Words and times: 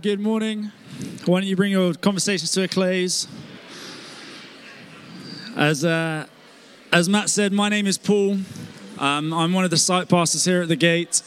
good 0.00 0.18
morning. 0.18 0.72
Why 1.26 1.40
don't 1.40 1.48
you 1.48 1.56
bring 1.56 1.72
your 1.72 1.92
conversations 1.92 2.50
to 2.52 2.62
a 2.62 2.68
close? 2.68 3.28
As, 5.54 5.84
uh, 5.84 6.26
as 6.90 7.06
Matt 7.06 7.28
said, 7.28 7.52
my 7.52 7.68
name 7.68 7.86
is 7.86 7.98
Paul. 7.98 8.38
Um, 8.98 9.34
I'm 9.34 9.52
one 9.52 9.64
of 9.64 9.70
the 9.70 9.76
site 9.76 10.08
pastors 10.08 10.46
here 10.46 10.62
at 10.62 10.68
the 10.68 10.76
gate, 10.76 11.22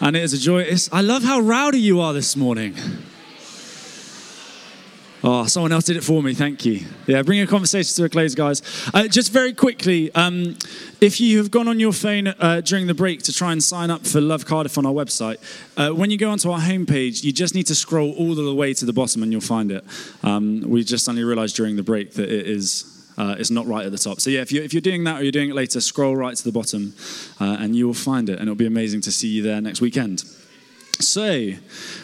and 0.00 0.16
it 0.16 0.22
is 0.24 0.32
a 0.32 0.38
joy. 0.38 0.62
It's, 0.62 0.92
I 0.92 1.00
love 1.00 1.22
how 1.22 1.38
rowdy 1.38 1.78
you 1.78 2.00
are 2.00 2.12
this 2.12 2.34
morning. 2.34 2.74
Oh, 5.30 5.44
someone 5.44 5.72
else 5.72 5.84
did 5.84 5.98
it 5.98 6.04
for 6.04 6.22
me. 6.22 6.32
Thank 6.32 6.64
you. 6.64 6.86
Yeah, 7.06 7.20
bring 7.20 7.36
your 7.36 7.46
conversation 7.46 7.94
to 7.96 8.04
a 8.04 8.08
close, 8.08 8.34
guys. 8.34 8.62
Uh, 8.94 9.08
just 9.08 9.30
very 9.30 9.52
quickly, 9.52 10.10
um, 10.14 10.56
if 11.02 11.20
you 11.20 11.36
have 11.36 11.50
gone 11.50 11.68
on 11.68 11.78
your 11.78 11.92
phone 11.92 12.28
uh, 12.28 12.62
during 12.64 12.86
the 12.86 12.94
break 12.94 13.24
to 13.24 13.32
try 13.34 13.52
and 13.52 13.62
sign 13.62 13.90
up 13.90 14.06
for 14.06 14.22
Love 14.22 14.46
Cardiff 14.46 14.78
on 14.78 14.86
our 14.86 14.92
website, 14.92 15.36
uh, 15.76 15.94
when 15.94 16.10
you 16.10 16.16
go 16.16 16.30
onto 16.30 16.50
our 16.50 16.58
homepage, 16.58 17.24
you 17.24 17.30
just 17.30 17.54
need 17.54 17.66
to 17.66 17.74
scroll 17.74 18.12
all 18.12 18.34
the 18.34 18.54
way 18.54 18.72
to 18.72 18.86
the 18.86 18.92
bottom 18.94 19.22
and 19.22 19.30
you'll 19.30 19.42
find 19.42 19.70
it. 19.70 19.84
Um, 20.22 20.62
we 20.62 20.82
just 20.82 21.04
suddenly 21.04 21.24
realized 21.24 21.56
during 21.56 21.76
the 21.76 21.82
break 21.82 22.14
that 22.14 22.30
it 22.32 22.46
is. 22.46 22.94
Uh, 23.18 23.36
it's 23.38 23.50
not 23.50 23.66
right 23.66 23.84
at 23.84 23.92
the 23.92 23.98
top. 23.98 24.22
So, 24.22 24.30
yeah, 24.30 24.40
if 24.40 24.50
you're, 24.50 24.64
if 24.64 24.72
you're 24.72 24.80
doing 24.80 25.04
that 25.04 25.20
or 25.20 25.24
you're 25.24 25.32
doing 25.32 25.50
it 25.50 25.54
later, 25.54 25.82
scroll 25.82 26.16
right 26.16 26.34
to 26.34 26.44
the 26.44 26.52
bottom 26.52 26.94
uh, 27.38 27.58
and 27.60 27.76
you 27.76 27.86
will 27.86 27.92
find 27.92 28.30
it. 28.30 28.38
And 28.38 28.42
it'll 28.44 28.54
be 28.54 28.64
amazing 28.64 29.02
to 29.02 29.12
see 29.12 29.28
you 29.28 29.42
there 29.42 29.60
next 29.60 29.82
weekend. 29.82 30.24
So, 31.00 31.52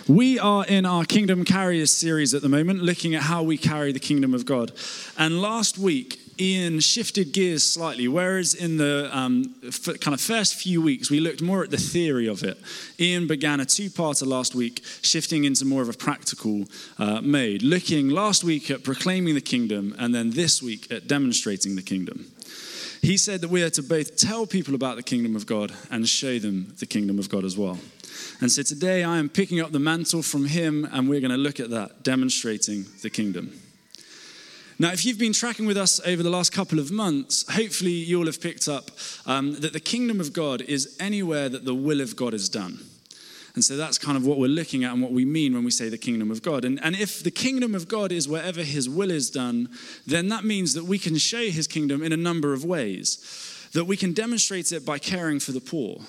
we 0.06 0.38
are 0.38 0.65
in 0.66 0.87
our 0.87 1.05
Kingdom 1.05 1.45
Carriers 1.45 1.91
series 1.91 2.33
at 2.33 2.43
the 2.43 2.48
moment, 2.48 2.80
looking 2.80 3.15
at 3.15 3.23
how 3.23 3.43
we 3.43 3.59
carry 3.59 3.91
the 3.91 3.98
kingdom 3.98 4.34
of 4.34 4.47
God. 4.47 4.70
And 5.19 5.43
last 5.43 5.79
week, 5.79 6.20
Ian 6.41 6.80
shifted 6.80 7.33
gears 7.33 7.62
slightly, 7.62 8.09
whereas 8.09 8.55
in 8.55 8.77
the 8.77 9.09
um, 9.12 9.55
kind 10.01 10.15
of 10.15 10.20
first 10.20 10.55
few 10.55 10.82
weeks, 10.82 11.10
we 11.10 11.21
looked 11.21 11.43
more 11.43 11.62
at 11.62 11.71
the 11.71 11.77
theory 11.77 12.27
of 12.27 12.43
it. 12.43 12.59
Ian 12.99 13.27
began 13.27 13.60
a 13.60 13.65
two 13.65 13.90
parter 13.90 14.27
last 14.27 14.55
week, 14.55 14.82
shifting 15.02 15.45
into 15.45 15.65
more 15.65 15.82
of 15.82 15.88
a 15.88 15.93
practical 15.93 16.65
uh, 16.99 17.21
mode, 17.21 17.62
looking 17.62 18.10
last 18.10 18.45
week 18.45 18.71
at 18.71 18.85
proclaiming 18.85 19.35
the 19.35 19.40
kingdom, 19.40 19.95
and 19.99 20.15
then 20.15 20.30
this 20.30 20.62
week 20.62 20.90
at 20.90 21.07
demonstrating 21.07 21.77
the 21.77 21.82
kingdom. 21.82 22.27
He 23.02 23.16
said 23.16 23.40
that 23.43 23.51
we 23.51 23.62
are 23.62 23.71
to 23.71 23.82
both 23.82 24.16
tell 24.16 24.46
people 24.46 24.74
about 24.74 24.96
the 24.96 25.02
kingdom 25.02 25.37
of 25.37 25.46
God 25.46 25.73
and 25.90 26.09
show 26.09 26.38
them 26.38 26.74
the 26.79 26.87
kingdom 26.87 27.18
of 27.18 27.29
God 27.29 27.45
as 27.45 27.57
well. 27.57 27.79
And 28.40 28.51
so 28.51 28.62
today 28.62 29.04
I 29.04 29.18
am 29.18 29.29
picking 29.29 29.60
up 29.60 29.73
the 29.73 29.79
mantle 29.79 30.23
from 30.23 30.46
him, 30.46 30.88
and 30.93 31.09
we're 31.09 31.20
going 31.20 31.30
to 31.30 31.37
look 31.37 31.60
at 31.60 31.70
that, 31.70 32.02
demonstrating 32.02 32.84
the 33.02 33.10
kingdom. 33.10 33.60
Now, 34.79 34.90
if 34.93 35.04
you've 35.04 35.18
been 35.18 35.32
tracking 35.32 35.66
with 35.66 35.76
us 35.76 36.01
over 36.04 36.23
the 36.23 36.30
last 36.30 36.52
couple 36.52 36.80
of 36.80 36.90
months, 36.90 37.45
hopefully 37.52 37.93
you'll 37.93 38.26
have 38.26 38.40
picked 38.40 38.66
up 38.66 38.90
um, 39.24 39.60
that 39.60 39.73
the 39.73 39.80
kingdom 39.80 40.21
of 40.21 40.32
God 40.32 40.62
is 40.62 40.96
anywhere 40.98 41.48
that 41.48 41.65
the 41.65 41.74
will 41.74 42.01
of 42.01 42.16
God 42.16 42.34
is 42.34 42.48
done. 42.48 42.80
And 43.54 43.65
so 43.65 43.76
that's 43.76 43.98
kind 43.98 44.16
of 44.16 44.26
what 44.26 44.38
we're 44.38 44.49
looking 44.49 44.82
at 44.82 44.93
and 44.93 45.01
what 45.01 45.12
we 45.12 45.24
mean 45.24 45.54
when 45.54 45.62
we 45.62 45.71
say 45.71 45.88
the 45.88 45.96
kingdom 45.96 46.32
of 46.32 46.43
God. 46.43 46.65
And, 46.65 46.82
and 46.82 46.96
if 46.96 47.23
the 47.23 47.30
kingdom 47.30 47.74
of 47.76 47.87
God 47.87 48.10
is 48.10 48.28
wherever 48.28 48.62
his 48.62 48.88
will 48.88 49.12
is 49.12 49.30
done, 49.30 49.68
then 50.06 50.28
that 50.28 50.45
means 50.45 50.74
that 50.74 50.84
we 50.84 50.99
can 50.99 51.16
show 51.18 51.45
his 51.45 51.68
kingdom 51.68 52.02
in 52.02 52.12
a 52.12 52.16
number 52.16 52.52
of 52.52 52.65
ways. 52.65 53.71
That 53.73 53.84
we 53.84 53.96
can 53.96 54.12
demonstrate 54.12 54.73
it 54.73 54.84
by 54.84 54.99
caring 54.99 55.38
for 55.38 55.52
the 55.52 55.60
poor, 55.60 56.01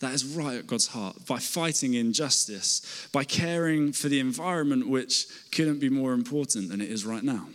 that 0.00 0.14
is 0.14 0.24
right 0.24 0.58
at 0.58 0.66
God's 0.66 0.88
heart 0.88 1.16
by 1.26 1.38
fighting 1.38 1.94
injustice, 1.94 3.08
by 3.12 3.24
caring 3.24 3.92
for 3.92 4.08
the 4.08 4.18
environment, 4.18 4.88
which 4.88 5.26
couldn't 5.52 5.78
be 5.78 5.90
more 5.90 6.12
important 6.12 6.70
than 6.70 6.80
it 6.80 6.90
is 6.90 7.04
right 7.04 7.22
now. 7.22 7.46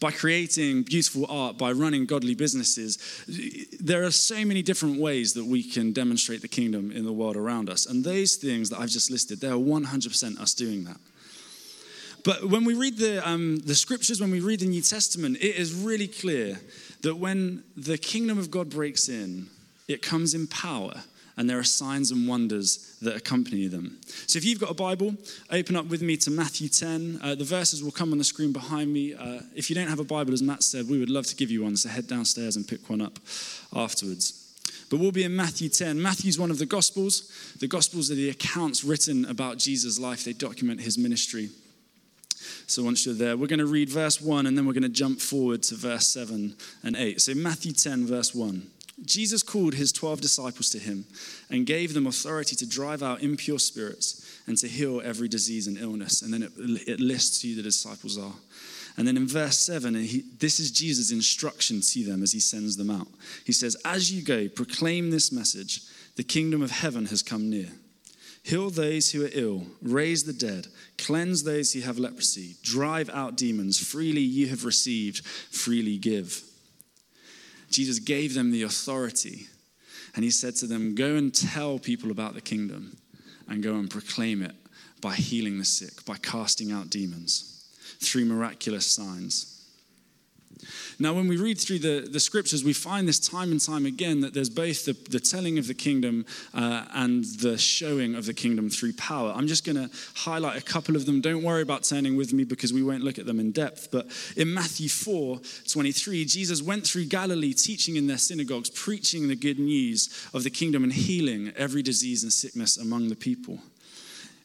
By 0.00 0.12
creating 0.12 0.84
beautiful 0.84 1.26
art, 1.28 1.58
by 1.58 1.72
running 1.72 2.06
godly 2.06 2.36
businesses, 2.36 2.98
there 3.80 4.04
are 4.04 4.12
so 4.12 4.44
many 4.44 4.62
different 4.62 5.00
ways 5.00 5.34
that 5.34 5.44
we 5.44 5.62
can 5.62 5.92
demonstrate 5.92 6.40
the 6.40 6.48
kingdom 6.48 6.92
in 6.92 7.04
the 7.04 7.12
world 7.12 7.36
around 7.36 7.68
us. 7.68 7.86
And 7.86 8.04
those 8.04 8.36
things 8.36 8.70
that 8.70 8.78
I've 8.78 8.90
just 8.90 9.10
listed, 9.10 9.40
they 9.40 9.48
are 9.48 9.54
100% 9.54 10.38
us 10.38 10.54
doing 10.54 10.84
that. 10.84 10.98
But 12.24 12.44
when 12.44 12.64
we 12.64 12.74
read 12.74 12.98
the, 12.98 13.26
um, 13.28 13.58
the 13.58 13.74
scriptures, 13.74 14.20
when 14.20 14.30
we 14.30 14.40
read 14.40 14.60
the 14.60 14.66
New 14.66 14.82
Testament, 14.82 15.36
it 15.38 15.56
is 15.56 15.74
really 15.74 16.08
clear 16.08 16.60
that 17.02 17.16
when 17.16 17.64
the 17.76 17.98
kingdom 17.98 18.38
of 18.38 18.50
God 18.50 18.70
breaks 18.70 19.08
in, 19.08 19.48
it 19.88 20.02
comes 20.02 20.34
in 20.34 20.46
power, 20.46 20.92
and 21.38 21.48
there 21.48 21.58
are 21.58 21.64
signs 21.64 22.10
and 22.10 22.28
wonders 22.28 22.98
that 23.00 23.16
accompany 23.16 23.68
them. 23.68 23.96
So 24.26 24.36
if 24.36 24.44
you've 24.44 24.58
got 24.58 24.72
a 24.72 24.74
Bible, 24.74 25.14
open 25.50 25.76
up 25.76 25.86
with 25.86 26.02
me 26.02 26.16
to 26.18 26.32
Matthew 26.32 26.68
10. 26.68 27.20
Uh, 27.22 27.34
the 27.36 27.44
verses 27.44 27.82
will 27.82 27.92
come 27.92 28.10
on 28.10 28.18
the 28.18 28.24
screen 28.24 28.52
behind 28.52 28.92
me. 28.92 29.14
Uh, 29.14 29.40
if 29.54 29.70
you 29.70 29.76
don't 29.76 29.86
have 29.86 30.00
a 30.00 30.04
Bible, 30.04 30.34
as 30.34 30.42
Matt 30.42 30.64
said, 30.64 30.88
we 30.90 30.98
would 30.98 31.08
love 31.08 31.26
to 31.26 31.36
give 31.36 31.48
you 31.48 31.62
one, 31.62 31.76
so 31.76 31.88
head 31.88 32.08
downstairs 32.08 32.56
and 32.56 32.66
pick 32.66 32.90
one 32.90 33.00
up 33.00 33.20
afterwards. 33.72 34.44
But 34.90 34.98
we'll 34.98 35.12
be 35.12 35.22
in 35.22 35.36
Matthew 35.36 35.68
10. 35.68 36.02
Matthew's 36.02 36.40
one 36.40 36.50
of 36.50 36.58
the 36.58 36.66
Gospels. 36.66 37.30
The 37.60 37.68
Gospels 37.68 38.10
are 38.10 38.16
the 38.16 38.30
accounts 38.30 38.82
written 38.82 39.24
about 39.26 39.58
Jesus' 39.58 40.00
life, 40.00 40.24
they 40.24 40.32
document 40.32 40.80
his 40.80 40.98
ministry. 40.98 41.50
So 42.66 42.82
once 42.82 43.06
you're 43.06 43.14
there, 43.14 43.36
we're 43.36 43.46
going 43.46 43.58
to 43.60 43.66
read 43.66 43.90
verse 43.90 44.20
1 44.20 44.46
and 44.46 44.58
then 44.58 44.66
we're 44.66 44.72
going 44.72 44.82
to 44.82 44.88
jump 44.88 45.20
forward 45.20 45.62
to 45.64 45.76
verse 45.76 46.08
7 46.08 46.56
and 46.82 46.96
8. 46.96 47.20
So 47.20 47.34
Matthew 47.34 47.72
10, 47.72 48.06
verse 48.06 48.34
1. 48.34 48.66
Jesus 49.04 49.42
called 49.42 49.74
his 49.74 49.92
12 49.92 50.20
disciples 50.20 50.70
to 50.70 50.78
him 50.78 51.04
and 51.50 51.66
gave 51.66 51.94
them 51.94 52.06
authority 52.06 52.56
to 52.56 52.68
drive 52.68 53.02
out 53.02 53.22
impure 53.22 53.58
spirits 53.58 54.40
and 54.46 54.56
to 54.58 54.68
heal 54.68 55.00
every 55.04 55.28
disease 55.28 55.66
and 55.66 55.78
illness. 55.78 56.22
And 56.22 56.32
then 56.32 56.42
it, 56.42 56.52
it 56.88 57.00
lists 57.00 57.42
who 57.42 57.54
the 57.54 57.62
disciples 57.62 58.18
are. 58.18 58.34
And 58.96 59.06
then 59.06 59.16
in 59.16 59.28
verse 59.28 59.58
7, 59.58 59.94
he, 59.94 60.24
this 60.38 60.58
is 60.58 60.72
Jesus' 60.72 61.12
instruction 61.12 61.80
to 61.80 62.04
them 62.04 62.22
as 62.22 62.32
he 62.32 62.40
sends 62.40 62.76
them 62.76 62.90
out. 62.90 63.06
He 63.44 63.52
says, 63.52 63.76
As 63.84 64.10
you 64.10 64.22
go, 64.22 64.48
proclaim 64.48 65.10
this 65.10 65.30
message 65.30 65.82
the 66.16 66.24
kingdom 66.24 66.62
of 66.62 66.72
heaven 66.72 67.06
has 67.06 67.22
come 67.22 67.48
near. 67.48 67.68
Heal 68.42 68.70
those 68.70 69.12
who 69.12 69.24
are 69.24 69.30
ill, 69.32 69.66
raise 69.82 70.24
the 70.24 70.32
dead, 70.32 70.66
cleanse 70.96 71.44
those 71.44 71.72
who 71.72 71.80
have 71.82 71.98
leprosy, 71.98 72.56
drive 72.62 73.08
out 73.10 73.36
demons. 73.36 73.78
Freely 73.78 74.22
you 74.22 74.48
have 74.48 74.64
received, 74.64 75.24
freely 75.24 75.96
give. 75.96 76.42
Jesus 77.70 77.98
gave 77.98 78.34
them 78.34 78.50
the 78.50 78.62
authority. 78.62 79.46
And 80.14 80.24
he 80.24 80.30
said 80.30 80.56
to 80.56 80.66
them, 80.66 80.94
Go 80.94 81.16
and 81.16 81.34
tell 81.34 81.78
people 81.78 82.10
about 82.10 82.34
the 82.34 82.40
kingdom 82.40 82.96
and 83.48 83.62
go 83.62 83.74
and 83.76 83.90
proclaim 83.90 84.42
it 84.42 84.54
by 85.00 85.14
healing 85.14 85.58
the 85.58 85.64
sick, 85.64 86.04
by 86.04 86.16
casting 86.16 86.72
out 86.72 86.90
demons, 86.90 87.66
through 88.00 88.24
miraculous 88.24 88.86
signs. 88.86 89.57
Now, 91.00 91.14
when 91.14 91.28
we 91.28 91.36
read 91.36 91.58
through 91.58 91.78
the, 91.78 92.08
the 92.10 92.18
scriptures, 92.18 92.64
we 92.64 92.72
find 92.72 93.06
this 93.06 93.20
time 93.20 93.52
and 93.52 93.60
time 93.60 93.86
again 93.86 94.20
that 94.22 94.34
there's 94.34 94.50
both 94.50 94.84
the, 94.84 94.94
the 95.10 95.20
telling 95.20 95.56
of 95.56 95.68
the 95.68 95.74
kingdom 95.74 96.26
uh, 96.52 96.86
and 96.92 97.24
the 97.24 97.56
showing 97.56 98.16
of 98.16 98.26
the 98.26 98.34
kingdom 98.34 98.68
through 98.68 98.94
power. 98.94 99.32
I'm 99.34 99.46
just 99.46 99.64
going 99.64 99.76
to 99.76 99.88
highlight 100.16 100.60
a 100.60 100.64
couple 100.64 100.96
of 100.96 101.06
them. 101.06 101.20
Don't 101.20 101.44
worry 101.44 101.62
about 101.62 101.84
turning 101.84 102.16
with 102.16 102.32
me 102.32 102.42
because 102.42 102.72
we 102.72 102.82
won't 102.82 103.04
look 103.04 103.16
at 103.16 103.26
them 103.26 103.38
in 103.38 103.52
depth. 103.52 103.92
But 103.92 104.08
in 104.36 104.52
Matthew 104.52 104.88
4 104.88 105.40
23, 105.70 106.24
Jesus 106.24 106.62
went 106.62 106.84
through 106.84 107.04
Galilee 107.04 107.52
teaching 107.52 107.94
in 107.94 108.08
their 108.08 108.18
synagogues, 108.18 108.68
preaching 108.68 109.28
the 109.28 109.36
good 109.36 109.60
news 109.60 110.28
of 110.34 110.42
the 110.42 110.50
kingdom 110.50 110.82
and 110.82 110.92
healing 110.92 111.52
every 111.56 111.82
disease 111.82 112.24
and 112.24 112.32
sickness 112.32 112.76
among 112.76 113.08
the 113.08 113.16
people. 113.16 113.60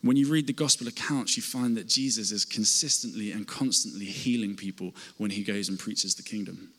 When 0.04 0.18
you 0.18 0.30
read 0.30 0.48
the 0.48 0.54
gospel 0.54 0.90
accounts, 0.90 1.38
you 1.38 1.44
find 1.44 1.78
that 1.78 1.88
Jesus 1.88 2.32
is 2.32 2.44
consistently 2.44 3.32
and 3.32 3.48
constantly 3.48 4.06
healing 4.06 4.56
people 4.56 4.94
when 5.18 5.32
he 5.32 5.44
goes 5.44 5.70
and 5.70 5.80
preaches 5.80 6.14
the 6.14 6.24
kingdom. 6.24 6.72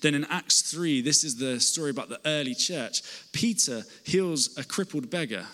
Then 0.00 0.14
in 0.14 0.24
Acts 0.26 0.62
3, 0.62 1.02
this 1.02 1.24
is 1.24 1.36
the 1.36 1.58
story 1.58 1.90
about 1.90 2.08
the 2.08 2.20
early 2.24 2.54
church. 2.54 3.02
Peter 3.32 3.82
heals 4.04 4.56
a 4.56 4.62
crippled 4.62 5.10
beggar 5.10 5.46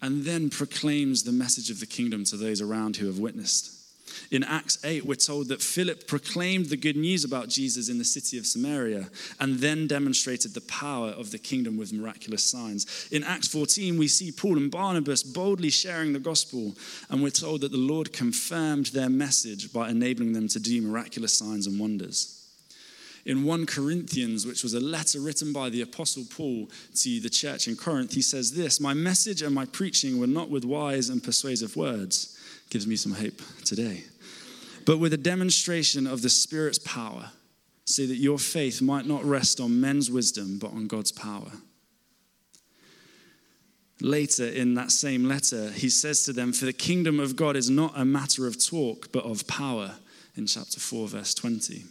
and 0.00 0.24
then 0.24 0.48
proclaims 0.48 1.22
the 1.22 1.32
message 1.32 1.70
of 1.70 1.80
the 1.80 1.86
kingdom 1.86 2.24
to 2.24 2.36
those 2.38 2.62
around 2.62 2.96
who 2.96 3.06
have 3.06 3.18
witnessed. 3.18 3.81
In 4.30 4.44
Acts 4.44 4.78
8, 4.84 5.04
we're 5.04 5.14
told 5.14 5.48
that 5.48 5.62
Philip 5.62 6.06
proclaimed 6.06 6.66
the 6.66 6.76
good 6.76 6.96
news 6.96 7.24
about 7.24 7.48
Jesus 7.48 7.88
in 7.88 7.98
the 7.98 8.04
city 8.04 8.38
of 8.38 8.46
Samaria 8.46 9.08
and 9.40 9.58
then 9.58 9.86
demonstrated 9.86 10.54
the 10.54 10.60
power 10.62 11.08
of 11.08 11.30
the 11.30 11.38
kingdom 11.38 11.76
with 11.76 11.92
miraculous 11.92 12.42
signs. 12.42 13.08
In 13.10 13.24
Acts 13.24 13.48
14, 13.48 13.98
we 13.98 14.08
see 14.08 14.32
Paul 14.32 14.56
and 14.56 14.70
Barnabas 14.70 15.22
boldly 15.22 15.70
sharing 15.70 16.12
the 16.12 16.18
gospel, 16.18 16.74
and 17.10 17.22
we're 17.22 17.30
told 17.30 17.60
that 17.60 17.72
the 17.72 17.78
Lord 17.78 18.12
confirmed 18.12 18.86
their 18.86 19.10
message 19.10 19.72
by 19.72 19.90
enabling 19.90 20.32
them 20.32 20.48
to 20.48 20.60
do 20.60 20.80
miraculous 20.82 21.32
signs 21.32 21.66
and 21.66 21.78
wonders 21.78 22.38
in 23.24 23.44
1 23.44 23.66
Corinthians, 23.66 24.46
which 24.46 24.62
was 24.62 24.74
a 24.74 24.80
letter 24.80 25.20
written 25.20 25.52
by 25.52 25.70
the 25.70 25.82
Apostle 25.82 26.24
Paul 26.28 26.68
to 26.96 27.20
the 27.20 27.30
church 27.30 27.68
in 27.68 27.76
Corinth, 27.76 28.14
he 28.14 28.22
says 28.22 28.52
this 28.52 28.80
My 28.80 28.94
message 28.94 29.42
and 29.42 29.54
my 29.54 29.64
preaching 29.64 30.18
were 30.18 30.26
not 30.26 30.50
with 30.50 30.64
wise 30.64 31.08
and 31.08 31.22
persuasive 31.22 31.76
words, 31.76 32.36
gives 32.72 32.86
me 32.86 32.96
some 32.96 33.12
hope 33.12 33.40
today. 33.64 34.02
But 34.86 34.98
with 34.98 35.12
a 35.12 35.18
demonstration 35.18 36.06
of 36.06 36.22
the 36.22 36.30
Spirit's 36.30 36.78
power, 36.78 37.30
so 37.84 38.06
that 38.06 38.16
your 38.16 38.38
faith 38.38 38.80
might 38.80 39.06
not 39.06 39.24
rest 39.24 39.60
on 39.60 39.80
men's 39.80 40.10
wisdom, 40.10 40.58
but 40.58 40.72
on 40.72 40.86
God's 40.86 41.12
power. 41.12 41.52
Later 44.00 44.46
in 44.46 44.74
that 44.74 44.90
same 44.90 45.28
letter, 45.28 45.70
he 45.70 45.90
says 45.90 46.24
to 46.24 46.32
them, 46.32 46.52
For 46.52 46.64
the 46.64 46.72
kingdom 46.72 47.20
of 47.20 47.36
God 47.36 47.56
is 47.56 47.68
not 47.68 47.92
a 47.94 48.04
matter 48.06 48.46
of 48.46 48.64
talk, 48.64 49.12
but 49.12 49.24
of 49.24 49.46
power, 49.46 49.96
in 50.34 50.46
chapter 50.46 50.80
4, 50.80 51.08
verse 51.08 51.34
20. 51.34 51.84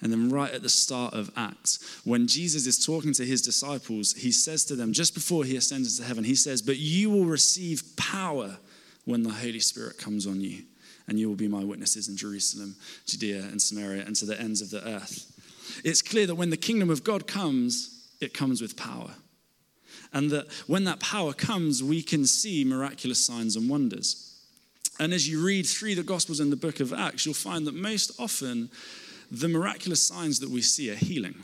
And 0.00 0.12
then, 0.12 0.30
right 0.30 0.52
at 0.52 0.62
the 0.62 0.68
start 0.68 1.12
of 1.12 1.30
Acts, 1.36 2.00
when 2.04 2.26
Jesus 2.26 2.66
is 2.66 2.84
talking 2.84 3.12
to 3.14 3.26
his 3.26 3.42
disciples, 3.42 4.14
he 4.14 4.32
says 4.32 4.64
to 4.66 4.76
them, 4.76 4.92
just 4.92 5.12
before 5.12 5.44
he 5.44 5.56
ascends 5.56 5.98
into 5.98 6.08
heaven, 6.08 6.24
he 6.24 6.36
says, 6.36 6.62
But 6.62 6.78
you 6.78 7.10
will 7.10 7.26
receive 7.26 7.82
power 7.96 8.56
when 9.08 9.22
the 9.22 9.30
Holy 9.30 9.58
Spirit 9.58 9.96
comes 9.96 10.26
on 10.26 10.38
you, 10.38 10.62
and 11.06 11.18
you 11.18 11.28
will 11.28 11.34
be 11.34 11.48
my 11.48 11.64
witnesses 11.64 12.08
in 12.08 12.16
Jerusalem, 12.16 12.76
Judea, 13.06 13.40
and 13.40 13.60
Samaria, 13.60 14.04
and 14.04 14.14
to 14.16 14.26
the 14.26 14.38
ends 14.38 14.60
of 14.60 14.68
the 14.68 14.86
earth. 14.86 15.32
It's 15.82 16.02
clear 16.02 16.26
that 16.26 16.34
when 16.34 16.50
the 16.50 16.58
kingdom 16.58 16.90
of 16.90 17.04
God 17.04 17.26
comes, 17.26 18.06
it 18.20 18.34
comes 18.34 18.60
with 18.60 18.76
power. 18.76 19.12
And 20.12 20.30
that 20.30 20.52
when 20.66 20.84
that 20.84 21.00
power 21.00 21.32
comes, 21.32 21.82
we 21.82 22.02
can 22.02 22.26
see 22.26 22.66
miraculous 22.66 23.24
signs 23.24 23.56
and 23.56 23.70
wonders. 23.70 24.42
And 25.00 25.14
as 25.14 25.26
you 25.26 25.42
read 25.42 25.64
through 25.64 25.94
the 25.94 26.02
Gospels 26.02 26.40
and 26.40 26.52
the 26.52 26.56
book 26.56 26.78
of 26.80 26.92
Acts, 26.92 27.24
you'll 27.24 27.34
find 27.34 27.66
that 27.66 27.74
most 27.74 28.12
often 28.20 28.68
the 29.30 29.48
miraculous 29.48 30.06
signs 30.06 30.38
that 30.40 30.50
we 30.50 30.60
see 30.60 30.90
are 30.90 30.96
healing 30.96 31.34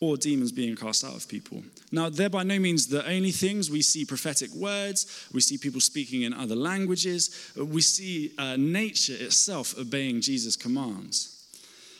or 0.00 0.16
demons 0.16 0.50
being 0.50 0.74
cast 0.74 1.04
out 1.04 1.14
of 1.14 1.28
people. 1.28 1.62
Now, 1.92 2.08
they're 2.08 2.30
by 2.30 2.42
no 2.42 2.58
means 2.58 2.86
the 2.86 3.06
only 3.06 3.30
things. 3.30 3.70
We 3.70 3.82
see 3.82 4.06
prophetic 4.06 4.50
words, 4.52 5.28
we 5.32 5.42
see 5.42 5.58
people 5.58 5.80
speaking 5.80 6.22
in 6.22 6.32
other 6.32 6.56
languages, 6.56 7.52
we 7.56 7.82
see 7.82 8.32
uh, 8.38 8.56
nature 8.56 9.14
itself 9.14 9.78
obeying 9.78 10.22
Jesus' 10.22 10.56
commands. 10.56 11.36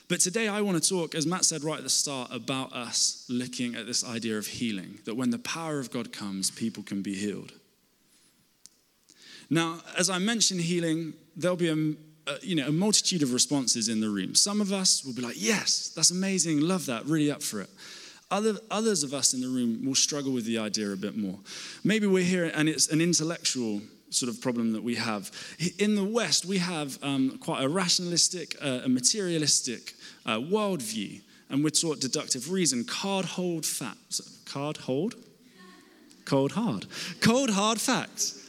But 0.09 0.21
today 0.21 0.49
I 0.49 0.61
want 0.63 0.83
to 0.83 0.89
talk, 0.89 1.15
as 1.15 1.25
Matt 1.25 1.45
said 1.45 1.63
right 1.63 1.79
at 1.79 1.85
the 1.85 1.91
start, 1.91 2.33
about 2.33 2.73
us 2.73 3.25
looking 3.29 3.77
at 3.77 3.87
this 3.87 4.05
idea 4.05 4.39
of 4.39 4.47
healing, 4.47 4.99
that 5.05 5.15
when 5.15 5.31
the 5.31 5.39
power 5.39 5.79
of 5.79 5.93
God 5.93 6.13
comes, 6.13 6.51
people 6.51 6.83
can 6.83 7.01
be 7.01 7.15
healed. 7.15 7.53
Now, 9.51 9.81
as 9.97 10.09
I 10.11 10.19
mentioned 10.19 10.63
healing, 10.63 11.13
there'll 11.37 11.57
be 11.57 11.69
a, 11.69 11.95
you 12.43 12.55
know, 12.55 12.69
a 12.69 12.73
multitude 12.73 13.23
of 13.23 13.33
responses 13.33 13.89
in 13.89 14.01
the 14.01 14.09
room. 14.09 14.35
Some 14.35 14.61
of 14.61 14.73
us 14.73 15.05
will 15.05 15.13
be 15.13 15.23
like, 15.23 15.37
yes, 15.39 15.93
that's 15.95 16.11
amazing, 16.11 16.61
love 16.61 16.87
that, 16.87 17.07
really 17.07 17.31
up 17.31 17.43
for 17.43 17.61
it. 17.61 17.71
Other, 18.31 18.55
others 18.71 19.03
of 19.03 19.13
us 19.13 19.35
in 19.35 19.41
the 19.41 19.49
room 19.49 19.85
will 19.85 19.95
struggle 19.95 20.33
with 20.33 20.45
the 20.45 20.59
idea 20.59 20.93
a 20.93 20.97
bit 20.97 21.17
more. 21.17 21.39
Maybe 21.83 22.07
we're 22.07 22.25
here 22.25 22.53
and 22.55 22.69
it's 22.69 22.89
an 22.89 23.01
intellectual 23.01 23.81
sort 24.11 24.31
of 24.31 24.41
problem 24.41 24.73
that 24.73 24.83
we 24.83 24.97
have. 24.97 25.31
In 25.79 25.95
the 25.95 26.05
West, 26.05 26.45
we 26.45 26.59
have 26.59 26.99
um, 27.03 27.39
quite 27.39 27.63
a 27.63 27.69
rationalistic, 27.69 28.57
uh, 28.63 28.81
a 28.85 28.89
materialistic 28.89 29.95
uh, 30.27 30.37
worldview, 30.37 31.23
and 31.49 31.65
we're 31.65 31.71
taught 31.71 32.01
deductive 32.01 32.51
reason, 32.51 32.85
card 32.85 33.25
hold 33.25 33.67
facts. 33.67 34.21
Card 34.45 34.77
hold? 34.77 35.15
Cold 36.25 36.53
hard. 36.53 36.87
Cold 37.21 37.51
hard 37.51 37.81
facts 37.81 38.40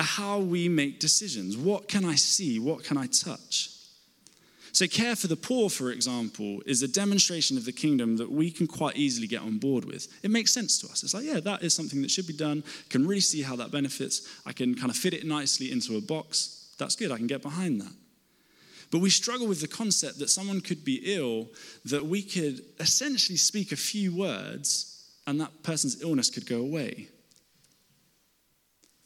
how 0.00 0.38
we 0.38 0.68
make 0.68 1.00
decisions. 1.00 1.56
What 1.56 1.88
can 1.88 2.04
I 2.04 2.14
see? 2.14 2.58
What 2.58 2.84
can 2.84 2.96
I 2.96 3.06
touch? 3.06 3.68
So, 4.72 4.86
care 4.86 5.14
for 5.14 5.26
the 5.26 5.36
poor, 5.36 5.68
for 5.68 5.90
example, 5.90 6.62
is 6.64 6.82
a 6.82 6.88
demonstration 6.88 7.58
of 7.58 7.66
the 7.66 7.72
kingdom 7.72 8.16
that 8.16 8.32
we 8.32 8.50
can 8.50 8.66
quite 8.66 8.96
easily 8.96 9.26
get 9.26 9.42
on 9.42 9.58
board 9.58 9.84
with. 9.84 10.08
It 10.22 10.30
makes 10.30 10.50
sense 10.50 10.78
to 10.78 10.86
us. 10.86 11.02
It's 11.02 11.12
like, 11.12 11.24
yeah, 11.24 11.40
that 11.40 11.62
is 11.62 11.74
something 11.74 12.00
that 12.00 12.10
should 12.10 12.26
be 12.26 12.32
done. 12.32 12.64
I 12.66 12.88
can 12.88 13.06
really 13.06 13.20
see 13.20 13.42
how 13.42 13.54
that 13.56 13.70
benefits. 13.70 14.26
I 14.46 14.52
can 14.52 14.74
kind 14.74 14.88
of 14.88 14.96
fit 14.96 15.12
it 15.12 15.26
nicely 15.26 15.70
into 15.70 15.98
a 15.98 16.00
box. 16.00 16.74
That's 16.78 16.96
good. 16.96 17.12
I 17.12 17.18
can 17.18 17.26
get 17.26 17.42
behind 17.42 17.82
that. 17.82 17.92
But 18.90 19.00
we 19.00 19.10
struggle 19.10 19.46
with 19.46 19.60
the 19.60 19.68
concept 19.68 20.18
that 20.20 20.28
someone 20.30 20.62
could 20.62 20.84
be 20.84 21.02
ill, 21.16 21.48
that 21.84 22.06
we 22.06 22.22
could 22.22 22.62
essentially 22.80 23.38
speak 23.38 23.72
a 23.72 23.76
few 23.76 24.14
words 24.14 25.06
and 25.26 25.40
that 25.40 25.62
person's 25.62 26.02
illness 26.02 26.30
could 26.30 26.46
go 26.46 26.60
away. 26.60 27.08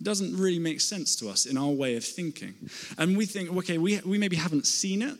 It 0.00 0.04
doesn't 0.04 0.36
really 0.36 0.58
make 0.58 0.80
sense 0.80 1.16
to 1.16 1.28
us 1.28 1.46
in 1.46 1.56
our 1.56 1.70
way 1.70 1.96
of 1.96 2.04
thinking. 2.04 2.54
And 2.98 3.16
we 3.16 3.24
think, 3.24 3.50
okay, 3.56 3.78
we, 3.78 4.00
we 4.00 4.18
maybe 4.18 4.36
haven't 4.36 4.66
seen 4.66 5.02
it, 5.02 5.18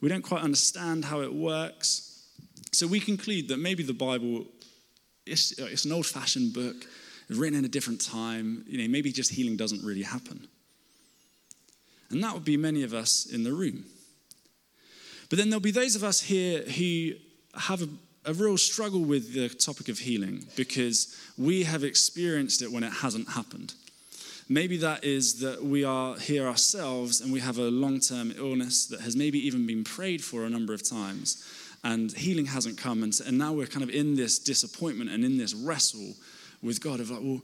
we 0.00 0.08
don't 0.08 0.22
quite 0.22 0.42
understand 0.42 1.04
how 1.04 1.22
it 1.22 1.32
works. 1.32 2.28
So 2.72 2.86
we 2.86 3.00
conclude 3.00 3.48
that 3.48 3.58
maybe 3.58 3.82
the 3.82 3.94
Bible 3.94 4.44
is 5.26 5.54
it's 5.58 5.84
an 5.84 5.92
old 5.92 6.06
fashioned 6.06 6.52
book, 6.52 6.76
written 7.28 7.58
in 7.58 7.64
a 7.64 7.68
different 7.68 8.00
time. 8.00 8.64
You 8.68 8.78
know, 8.78 8.88
maybe 8.88 9.12
just 9.12 9.32
healing 9.32 9.56
doesn't 9.56 9.84
really 9.84 10.02
happen. 10.02 10.46
And 12.10 12.22
that 12.22 12.34
would 12.34 12.44
be 12.44 12.56
many 12.56 12.82
of 12.84 12.94
us 12.94 13.26
in 13.26 13.44
the 13.44 13.52
room. 13.52 13.84
But 15.28 15.38
then 15.38 15.50
there'll 15.50 15.60
be 15.60 15.70
those 15.70 15.94
of 15.94 16.04
us 16.04 16.20
here 16.20 16.62
who 16.62 17.12
have 17.54 17.82
a, 17.82 17.88
a 18.24 18.32
real 18.32 18.56
struggle 18.56 19.04
with 19.04 19.34
the 19.34 19.48
topic 19.48 19.88
of 19.88 19.98
healing 19.98 20.46
because 20.56 21.14
we 21.36 21.64
have 21.64 21.84
experienced 21.84 22.62
it 22.62 22.72
when 22.72 22.82
it 22.82 22.92
hasn't 22.92 23.28
happened. 23.28 23.74
Maybe 24.48 24.78
that 24.78 25.04
is 25.04 25.40
that 25.40 25.62
we 25.62 25.84
are 25.84 26.16
here 26.16 26.46
ourselves 26.46 27.20
and 27.20 27.32
we 27.32 27.40
have 27.40 27.58
a 27.58 27.70
long 27.70 28.00
term 28.00 28.32
illness 28.36 28.86
that 28.86 29.00
has 29.00 29.14
maybe 29.14 29.38
even 29.46 29.66
been 29.66 29.84
prayed 29.84 30.24
for 30.24 30.44
a 30.44 30.50
number 30.50 30.72
of 30.72 30.88
times 30.88 31.44
and 31.84 32.10
healing 32.12 32.46
hasn't 32.46 32.78
come. 32.78 33.02
And, 33.02 33.18
and 33.26 33.36
now 33.36 33.52
we're 33.52 33.66
kind 33.66 33.82
of 33.82 33.90
in 33.90 34.16
this 34.16 34.38
disappointment 34.38 35.10
and 35.10 35.24
in 35.24 35.36
this 35.36 35.54
wrestle 35.54 36.14
with 36.62 36.82
God 36.82 37.00
of 37.00 37.10
like, 37.10 37.20
well, 37.22 37.42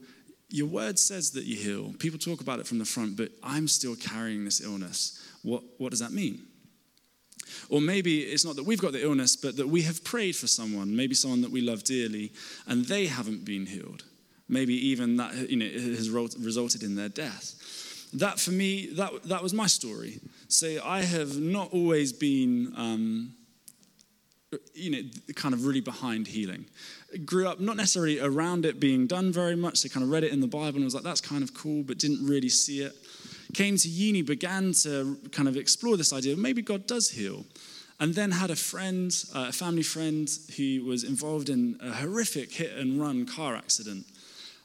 your 0.49 0.67
word 0.67 0.99
says 0.99 1.33
that 1.33 1.45
you 1.45 1.57
heal. 1.57 1.93
People 1.99 2.19
talk 2.19 2.41
about 2.41 2.59
it 2.59 2.67
from 2.67 2.79
the 2.79 2.85
front, 2.85 3.17
but 3.17 3.31
I'm 3.43 3.69
still 3.69 3.97
carrying 3.97 4.45
this 4.45 4.61
illness. 4.61 5.21
What, 5.43 5.63
what 5.79 5.91
does 5.91 6.01
that 6.01 6.13
mean? 6.13 6.47
Or 7.69 7.81
maybe 7.81 8.21
it's 8.21 8.45
not 8.45 8.57
that 8.57 8.65
we've 8.65 8.81
got 8.81 8.93
the 8.93 9.03
illness, 9.03 9.37
but 9.37 9.57
that 9.57 9.69
we 9.69 9.83
have 9.83 10.05
prayed 10.05 10.37
for 10.37 10.47
someone, 10.47 10.95
maybe 10.95 11.15
someone 11.15 11.43
that 11.43 11.51
we 11.51 11.61
love 11.61 11.85
dearly, 11.85 12.33
and 12.67 12.85
they 12.87 13.07
haven't 13.07 13.45
been 13.45 13.67
healed. 13.67 14.05
Maybe 14.49 14.75
even 14.89 15.17
that 15.17 15.51
you 15.51 15.57
know, 15.57 15.67
has 15.67 16.11
resulted 16.11 16.83
in 16.83 16.97
their 16.97 17.09
death. 17.09 17.55
That 18.13 18.39
for 18.39 18.53
me, 18.53 18.87
that, 18.95 19.25
that 19.25 19.43
was 19.43 19.53
my 19.53 19.67
story. 19.67 20.21
So 20.49 20.81
I 20.85 21.03
have 21.03 21.39
not 21.39 21.73
always 21.73 22.13
been, 22.13 22.73
um, 22.77 23.35
you 24.75 24.91
know, 24.91 25.01
kind 25.35 25.55
of 25.55 25.67
really 25.67 25.81
behind 25.81 26.29
healing. 26.29 26.67
Grew 27.25 27.49
up 27.49 27.59
not 27.59 27.77
necessarily 27.77 28.21
around 28.21 28.67
it 28.67 28.79
being 28.79 29.07
done 29.07 29.33
very 29.33 29.57
much. 29.57 29.79
So 29.79 29.89
kind 29.89 30.05
of 30.05 30.11
read 30.11 30.25
it 30.25 30.33
in 30.33 30.41
the 30.41 30.47
Bible 30.47 30.77
and 30.77 30.85
was 30.85 30.95
like, 30.95 31.05
that's 31.05 31.21
kind 31.21 31.43
of 31.43 31.55
cool, 31.55 31.83
but 31.83 31.99
didn't 31.99 32.25
really 32.25 32.49
see 32.49 32.83
it. 32.83 32.93
Came 33.55 33.77
to 33.79 33.89
uni, 33.89 34.23
began 34.23 34.73
to 34.83 35.19
kind 35.33 35.49
of 35.49 35.57
explore 35.57 35.97
this 35.97 36.13
idea 36.13 36.35
of 36.35 36.39
maybe 36.39 36.63
God 36.63 36.87
does 36.87 37.11
heal 37.11 37.45
and 38.01 38.15
then 38.15 38.33
had 38.33 38.51
a 38.51 38.57
friend, 38.57 39.15
uh, 39.35 39.47
a 39.49 39.53
family 39.53 39.83
friend, 39.83 40.29
who 40.57 40.85
was 40.85 41.05
involved 41.05 41.49
in 41.49 41.79
a 41.81 41.93
horrific 41.93 42.53
hit 42.53 42.77
and 42.77 43.01
run 43.01 43.27
car 43.27 43.55
accident. 43.55 44.05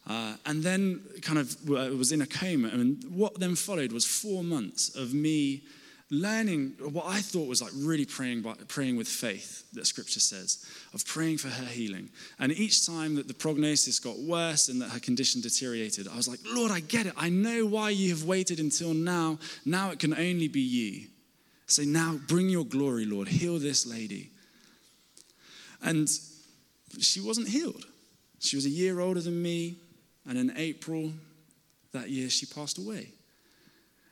Uh, 0.09 0.33
and 0.47 0.63
then 0.63 1.01
kind 1.21 1.37
of 1.37 1.69
was 1.69 2.11
in 2.11 2.21
a 2.21 2.25
coma. 2.25 2.67
And 2.69 3.03
what 3.11 3.39
then 3.39 3.55
followed 3.55 3.91
was 3.91 4.05
four 4.05 4.43
months 4.43 4.95
of 4.95 5.13
me 5.13 5.61
learning 6.11 6.73
what 6.79 7.05
I 7.05 7.21
thought 7.21 7.47
was 7.47 7.61
like 7.61 7.71
really 7.75 8.05
praying, 8.05 8.41
by, 8.41 8.55
praying 8.67 8.97
with 8.97 9.07
faith, 9.07 9.71
that 9.73 9.85
scripture 9.85 10.19
says, 10.19 10.65
of 10.93 11.05
praying 11.05 11.37
for 11.37 11.49
her 11.49 11.65
healing. 11.65 12.09
And 12.39 12.51
each 12.51 12.85
time 12.85 13.15
that 13.15 13.27
the 13.27 13.33
prognosis 13.33 13.99
got 13.99 14.17
worse 14.17 14.69
and 14.69 14.81
that 14.81 14.89
her 14.89 14.99
condition 14.99 15.41
deteriorated, 15.41 16.07
I 16.07 16.15
was 16.15 16.27
like, 16.27 16.39
Lord, 16.45 16.71
I 16.71 16.79
get 16.79 17.05
it. 17.05 17.13
I 17.15 17.29
know 17.29 17.65
why 17.65 17.91
you 17.91 18.09
have 18.09 18.23
waited 18.23 18.59
until 18.59 18.93
now. 18.93 19.37
Now 19.65 19.91
it 19.91 19.99
can 19.99 20.13
only 20.13 20.47
be 20.47 20.61
you. 20.61 21.07
So 21.67 21.83
now 21.83 22.19
bring 22.27 22.49
your 22.49 22.65
glory, 22.65 23.05
Lord. 23.05 23.27
Heal 23.27 23.59
this 23.59 23.85
lady. 23.85 24.31
And 25.83 26.09
she 26.99 27.21
wasn't 27.21 27.49
healed. 27.49 27.85
She 28.39 28.55
was 28.55 28.65
a 28.65 28.69
year 28.69 28.99
older 28.99 29.21
than 29.21 29.39
me. 29.39 29.77
And 30.29 30.37
in 30.37 30.53
April 30.55 31.11
that 31.91 32.09
year, 32.09 32.29
she 32.29 32.45
passed 32.45 32.77
away. 32.77 33.09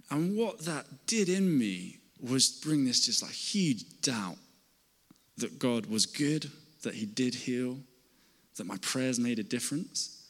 And 0.10 0.36
what 0.36 0.66
that 0.66 0.86
did 1.06 1.30
in 1.30 1.58
me 1.58 2.00
was 2.20 2.50
bring 2.50 2.86
this 2.86 3.06
just 3.06 3.22
like 3.22 3.32
huge 3.32 3.84
doubt 4.02 4.38
that 5.38 5.60
God 5.60 5.86
was 5.86 6.08
good, 6.08 6.50
that 6.82 6.96
He 6.96 7.06
did 7.06 7.36
heal, 7.36 7.78
that 8.56 8.66
my 8.66 8.78
prayers 8.78 9.20
made 9.20 9.38
a 9.38 9.44
difference. 9.44 10.26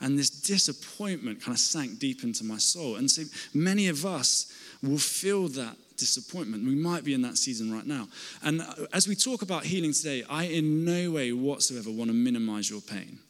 And 0.00 0.18
this 0.18 0.30
disappointment 0.30 1.40
kind 1.40 1.54
of 1.54 1.60
sank 1.60 2.00
deep 2.00 2.24
into 2.24 2.42
my 2.42 2.58
soul. 2.58 2.96
And 2.96 3.08
so 3.08 3.22
many 3.54 3.86
of 3.86 4.04
us 4.04 4.52
will 4.82 4.98
feel 4.98 5.46
that 5.48 5.76
disappointment. 5.96 6.64
We 6.64 6.74
might 6.74 7.04
be 7.04 7.14
in 7.14 7.22
that 7.22 7.36
season 7.36 7.72
right 7.72 7.86
now. 7.86 8.08
And 8.42 8.62
as 8.92 9.06
we 9.06 9.14
talk 9.14 9.42
about 9.42 9.64
healing 9.64 9.92
today, 9.92 10.24
I 10.28 10.44
in 10.44 10.84
no 10.84 11.12
way 11.12 11.32
whatsoever 11.32 11.90
want 11.90 12.08
to 12.08 12.14
minimize 12.14 12.68
your 12.68 12.80
pain. 12.80 13.20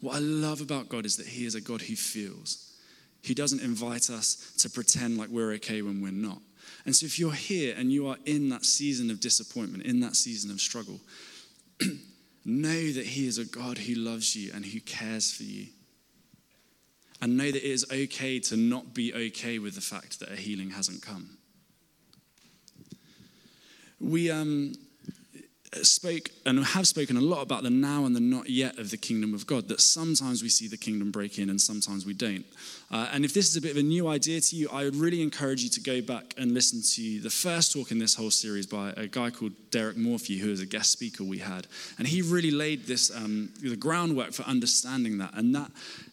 What 0.00 0.16
I 0.16 0.18
love 0.18 0.60
about 0.60 0.88
God 0.88 1.06
is 1.06 1.16
that 1.16 1.26
He 1.26 1.46
is 1.46 1.54
a 1.54 1.60
God 1.60 1.82
who 1.82 1.96
feels. 1.96 2.74
He 3.22 3.34
doesn't 3.34 3.62
invite 3.62 4.10
us 4.10 4.52
to 4.58 4.70
pretend 4.70 5.18
like 5.18 5.28
we're 5.30 5.52
okay 5.54 5.82
when 5.82 6.00
we're 6.00 6.12
not. 6.12 6.40
And 6.84 6.94
so, 6.94 7.06
if 7.06 7.18
you're 7.18 7.32
here 7.32 7.74
and 7.76 7.90
you 7.90 8.06
are 8.08 8.16
in 8.24 8.48
that 8.50 8.64
season 8.64 9.10
of 9.10 9.20
disappointment, 9.20 9.84
in 9.84 10.00
that 10.00 10.16
season 10.16 10.50
of 10.50 10.60
struggle, 10.60 11.00
know 12.44 12.92
that 12.92 13.06
He 13.06 13.26
is 13.26 13.38
a 13.38 13.44
God 13.44 13.78
who 13.78 13.94
loves 13.94 14.36
you 14.36 14.52
and 14.54 14.64
who 14.64 14.80
cares 14.80 15.32
for 15.32 15.42
you. 15.42 15.66
And 17.22 17.38
know 17.38 17.50
that 17.50 17.56
it 17.56 17.70
is 17.70 17.86
okay 17.90 18.38
to 18.40 18.56
not 18.56 18.92
be 18.92 19.12
okay 19.14 19.58
with 19.58 19.74
the 19.74 19.80
fact 19.80 20.20
that 20.20 20.30
a 20.30 20.36
healing 20.36 20.70
hasn't 20.70 21.00
come. 21.00 21.38
We, 23.98 24.30
um, 24.30 24.74
spoke 25.82 26.30
and 26.44 26.64
have 26.64 26.86
spoken 26.86 27.16
a 27.16 27.20
lot 27.20 27.42
about 27.42 27.62
the 27.62 27.70
now 27.70 28.04
and 28.04 28.14
the 28.14 28.20
not 28.20 28.48
yet 28.48 28.78
of 28.78 28.90
the 28.90 28.96
kingdom 28.96 29.34
of 29.34 29.46
God, 29.46 29.68
that 29.68 29.80
sometimes 29.80 30.42
we 30.42 30.48
see 30.48 30.68
the 30.68 30.76
kingdom 30.76 31.10
break 31.10 31.38
in 31.38 31.50
and 31.50 31.60
sometimes 31.60 32.06
we 32.06 32.14
don't. 32.14 32.44
Uh, 32.90 33.08
and 33.12 33.24
if 33.24 33.34
this 33.34 33.48
is 33.48 33.56
a 33.56 33.60
bit 33.60 33.72
of 33.72 33.76
a 33.76 33.82
new 33.82 34.08
idea 34.08 34.40
to 34.40 34.56
you, 34.56 34.68
I 34.72 34.84
would 34.84 34.96
really 34.96 35.22
encourage 35.22 35.62
you 35.62 35.70
to 35.70 35.80
go 35.80 36.00
back 36.00 36.34
and 36.36 36.52
listen 36.52 36.82
to 36.94 37.20
the 37.20 37.30
first 37.30 37.72
talk 37.72 37.90
in 37.90 37.98
this 37.98 38.14
whole 38.14 38.30
series 38.30 38.66
by 38.66 38.90
a 38.96 39.06
guy 39.06 39.30
called 39.30 39.52
Derek 39.70 39.96
Morphew, 39.96 40.38
who 40.38 40.50
is 40.50 40.60
a 40.60 40.66
guest 40.66 40.92
speaker 40.92 41.24
we 41.24 41.38
had. 41.38 41.66
And 41.98 42.06
he 42.06 42.22
really 42.22 42.50
laid 42.50 42.86
this, 42.86 43.14
um, 43.14 43.50
the 43.60 43.76
groundwork 43.76 44.32
for 44.32 44.42
understanding 44.42 45.18
that. 45.18 45.34
And 45.34 45.54
that 45.54 45.70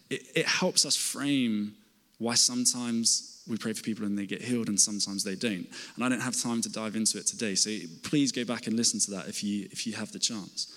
it, 0.09 0.23
it 0.35 0.45
helps 0.45 0.85
us 0.85 0.95
frame 0.95 1.75
why 2.23 2.35
sometimes 2.35 3.41
we 3.47 3.57
pray 3.57 3.73
for 3.73 3.83
people 3.83 4.05
and 4.05 4.17
they 4.17 4.25
get 4.25 4.41
healed 4.41 4.69
and 4.69 4.79
sometimes 4.79 5.23
they 5.23 5.35
don't. 5.35 5.67
And 5.95 6.03
i 6.03 6.09
don't 6.09 6.21
have 6.21 6.41
time 6.41 6.61
to 6.61 6.71
dive 6.71 6.95
into 6.95 7.17
it 7.17 7.27
today 7.27 7.55
so 7.55 7.69
please 8.03 8.31
go 8.31 8.45
back 8.45 8.67
and 8.67 8.75
listen 8.75 8.99
to 9.01 9.11
that 9.11 9.27
if 9.27 9.43
you 9.43 9.67
if 9.71 9.85
you 9.85 9.93
have 9.93 10.11
the 10.11 10.19
chance. 10.19 10.73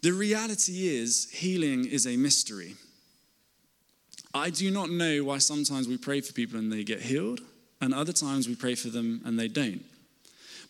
The 0.00 0.12
reality 0.12 0.88
is 0.88 1.30
healing 1.30 1.84
is 1.84 2.06
a 2.06 2.16
mystery. 2.16 2.74
I 4.34 4.50
do 4.50 4.70
not 4.70 4.90
know 4.90 5.22
why 5.22 5.38
sometimes 5.38 5.86
we 5.86 5.98
pray 5.98 6.22
for 6.22 6.32
people 6.32 6.58
and 6.58 6.72
they 6.72 6.82
get 6.82 7.02
healed 7.02 7.40
and 7.80 7.92
other 7.92 8.12
times 8.12 8.48
we 8.48 8.56
pray 8.56 8.74
for 8.74 8.88
them 8.88 9.20
and 9.24 9.38
they 9.38 9.48
don't. 9.48 9.84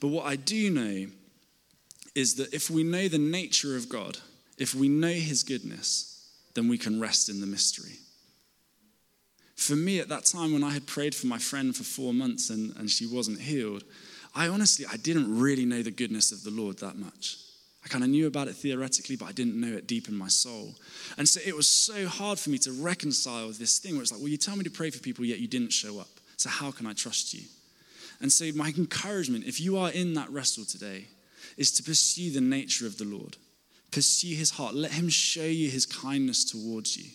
But 0.01 0.09
what 0.09 0.27
i 0.27 0.35
do 0.35 0.69
know 0.69 1.07
is 2.15 2.35
that 2.35 2.53
if 2.53 2.69
we 2.69 2.83
know 2.83 3.07
the 3.07 3.19
nature 3.19 3.77
of 3.77 3.89
god 3.89 4.19
if 4.59 4.75
we 4.75 4.89
know 4.89 5.17
his 5.31 5.45
goodness 5.45 6.29
then 6.55 6.69
we 6.69 6.77
can 6.77 7.01
rest 7.01 7.29
in 7.29 7.41
the 7.41 7.47
mystery 7.47 8.02
for 9.63 9.77
me 9.77 10.01
at 10.01 10.09
that 10.09 10.25
time 10.25 10.53
when 10.53 10.65
I 10.65 10.71
had 10.71 10.87
prayed 10.87 11.15
for 11.15 11.27
my 11.27 11.39
friend 11.39 11.75
for 11.75 11.85
four 11.85 12.13
months 12.13 12.51
and, 12.51 12.77
and 12.77 12.91
she 12.91 13.07
wasn't 13.07 13.41
healed, 13.41 13.85
I 14.35 14.49
honestly, 14.49 14.85
I 14.91 14.97
didn't 14.97 15.39
really 15.39 15.65
know 15.65 15.83
the 15.83 15.91
goodness 15.91 16.33
of 16.33 16.43
the 16.43 16.51
Lord 16.51 16.79
that 16.79 16.97
much. 16.97 17.39
I 17.85 17.89
kind 17.89 18.05
of 18.05 18.11
knew 18.11 18.27
about 18.27 18.49
it 18.49 18.55
theoretically, 18.55 19.17
but 19.17 19.27
I 19.27 19.33
didn't 19.33 19.61
know 19.61 19.77
it 19.77 19.87
deep 19.87 20.09
in 20.09 20.17
my 20.17 20.29
soul. 20.29 20.75
And 21.19 21.29
so 21.29 21.41
it 21.45 21.55
was 21.55 21.69
so 21.69 22.07
hard 22.07 22.39
for 22.39 22.51
me 22.51 22.59
to 22.59 22.73
reconcile 22.73 23.49
this 23.49 23.79
thing 23.79 23.95
where 23.95 24.03
it's 24.03 24.13
like, 24.13 24.21
well, 24.21 24.29
you 24.29 24.37
tell 24.37 24.57
me 24.57 24.65
to 24.65 24.71
pray 24.71 24.91
for 24.91 25.01
people, 25.01 25.25
yet 25.25 25.41
you 25.41 25.49
didn't 25.49 25.73
show 25.73 25.99
up. 25.99 26.09
So 26.37 26.49
how 26.49 26.71
can 26.71 26.87
I 26.87 26.93
trust 26.93 27.35
you? 27.35 27.43
And 28.21 28.33
so 28.33 28.49
my 28.55 28.73
encouragement, 28.77 29.45
if 29.47 29.61
you 29.61 29.77
are 29.79 29.91
in 29.91 30.15
that 30.15 30.31
wrestle 30.31 30.65
today, 30.65 31.07
is 31.57 31.73
to 31.73 31.83
pursue 31.83 32.31
the 32.31 32.41
nature 32.41 32.87
of 32.87 32.99
the 32.99 33.05
Lord. 33.05 33.37
Pursue 33.91 34.37
his 34.37 34.51
heart. 34.51 34.75
Let 34.75 34.93
him 34.93 35.09
show 35.09 35.45
you 35.45 35.69
his 35.69 35.85
kindness 35.85 36.45
towards 36.45 36.97
you. 36.97 37.11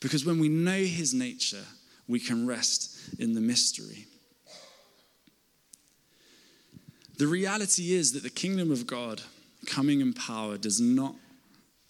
Because 0.00 0.24
when 0.24 0.38
we 0.38 0.48
know 0.48 0.78
his 0.78 1.14
nature, 1.14 1.64
we 2.08 2.20
can 2.20 2.46
rest 2.46 2.96
in 3.18 3.34
the 3.34 3.40
mystery. 3.40 4.06
The 7.18 7.26
reality 7.26 7.94
is 7.94 8.12
that 8.12 8.22
the 8.22 8.30
kingdom 8.30 8.70
of 8.70 8.86
God 8.86 9.22
coming 9.66 10.00
in 10.00 10.12
power 10.12 10.58
does 10.58 10.80
not 10.80 11.14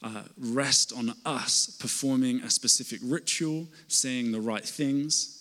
uh, 0.03 0.23
rest 0.39 0.93
on 0.97 1.15
us 1.25 1.77
performing 1.81 2.41
a 2.43 2.51
specific 2.51 3.01
ritual, 3.03 3.67
saying 3.89 4.31
the 4.31 4.41
right 4.41 4.65
things. 4.65 5.33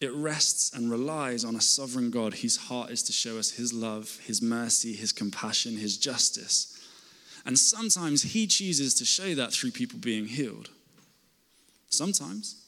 It 0.00 0.14
rests 0.14 0.72
and 0.72 0.90
relies 0.90 1.44
on 1.44 1.56
a 1.56 1.60
sovereign 1.60 2.10
God 2.10 2.34
whose 2.34 2.56
heart 2.56 2.90
is 2.90 3.02
to 3.04 3.12
show 3.12 3.38
us 3.38 3.50
his 3.50 3.72
love, 3.72 4.20
his 4.24 4.40
mercy, 4.40 4.92
his 4.92 5.10
compassion, 5.10 5.76
his 5.76 5.98
justice. 5.98 6.78
And 7.44 7.58
sometimes 7.58 8.22
he 8.22 8.46
chooses 8.46 8.94
to 8.94 9.04
show 9.04 9.34
that 9.34 9.52
through 9.52 9.72
people 9.72 9.98
being 9.98 10.26
healed. 10.26 10.70
Sometimes 11.90 12.64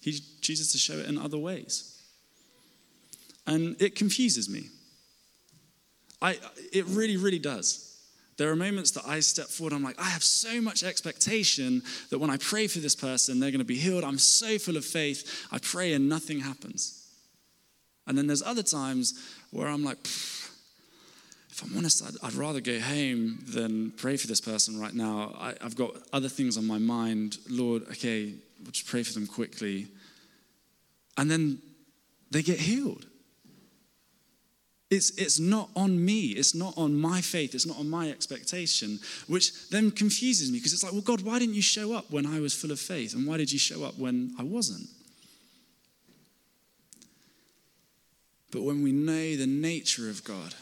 he 0.00 0.18
chooses 0.40 0.72
to 0.72 0.78
show 0.78 0.94
it 0.94 1.06
in 1.06 1.18
other 1.18 1.38
ways. 1.38 2.02
And 3.46 3.80
it 3.80 3.94
confuses 3.94 4.48
me. 4.48 4.68
I, 6.20 6.38
it 6.72 6.84
really, 6.86 7.16
really 7.16 7.38
does. 7.38 7.86
There 8.36 8.50
are 8.50 8.56
moments 8.56 8.90
that 8.92 9.06
I 9.06 9.20
step 9.20 9.46
forward, 9.46 9.72
I'm 9.72 9.82
like, 9.82 9.98
I 9.98 10.10
have 10.10 10.22
so 10.22 10.60
much 10.60 10.84
expectation 10.84 11.82
that 12.10 12.18
when 12.18 12.28
I 12.28 12.36
pray 12.36 12.66
for 12.66 12.80
this 12.80 12.94
person, 12.94 13.40
they're 13.40 13.50
going 13.50 13.60
to 13.60 13.64
be 13.64 13.78
healed. 13.78 14.04
I'm 14.04 14.18
so 14.18 14.58
full 14.58 14.76
of 14.76 14.84
faith. 14.84 15.46
I 15.50 15.58
pray 15.58 15.94
and 15.94 16.08
nothing 16.08 16.40
happens. 16.40 17.02
And 18.06 18.16
then 18.16 18.26
there's 18.26 18.42
other 18.42 18.62
times 18.62 19.14
where 19.50 19.68
I'm 19.68 19.84
like, 19.84 19.98
if 20.04 21.62
I'm 21.64 21.76
honest, 21.78 22.04
I'd, 22.04 22.14
I'd, 22.22 22.34
rather 22.34 22.60
go 22.60 22.78
home 22.78 23.38
than 23.48 23.92
pray 23.92 24.18
for 24.18 24.26
this 24.26 24.40
person 24.42 24.78
right 24.78 24.94
now. 24.94 25.34
I, 25.38 25.54
I've 25.62 25.74
got 25.74 25.96
other 26.12 26.28
things 26.28 26.58
on 26.58 26.66
my 26.66 26.78
mind. 26.78 27.38
Lord, 27.48 27.84
okay, 27.92 28.34
we'll 28.66 28.72
just 28.72 28.86
pray 28.86 29.02
for 29.02 29.14
them 29.14 29.26
quickly. 29.26 29.86
And 31.16 31.30
then 31.30 31.58
they 32.30 32.42
get 32.42 32.60
healed. 32.60 33.06
It's, 34.90 35.10
it's 35.18 35.40
not 35.40 35.70
on 35.74 36.04
me. 36.04 36.26
It's 36.28 36.54
not 36.54 36.74
on 36.76 36.94
my 36.94 37.20
faith. 37.20 37.54
It's 37.54 37.66
not 37.66 37.78
on 37.78 37.88
my 37.88 38.10
expectation, 38.10 39.00
which 39.26 39.68
then 39.70 39.90
confuses 39.90 40.50
me 40.52 40.58
because 40.58 40.72
it's 40.72 40.84
like, 40.84 40.92
well, 40.92 41.00
God, 41.00 41.22
why 41.22 41.38
didn't 41.38 41.54
you 41.54 41.62
show 41.62 41.92
up 41.92 42.10
when 42.10 42.24
I 42.26 42.38
was 42.40 42.54
full 42.54 42.70
of 42.70 42.78
faith? 42.78 43.14
And 43.14 43.26
why 43.26 43.36
did 43.36 43.52
you 43.52 43.58
show 43.58 43.84
up 43.84 43.98
when 43.98 44.32
I 44.38 44.44
wasn't? 44.44 44.88
But 48.52 48.62
when 48.62 48.82
we 48.82 48.92
know 48.92 49.36
the 49.36 49.46
nature 49.46 50.08
of 50.08 50.22
God, 50.22 50.54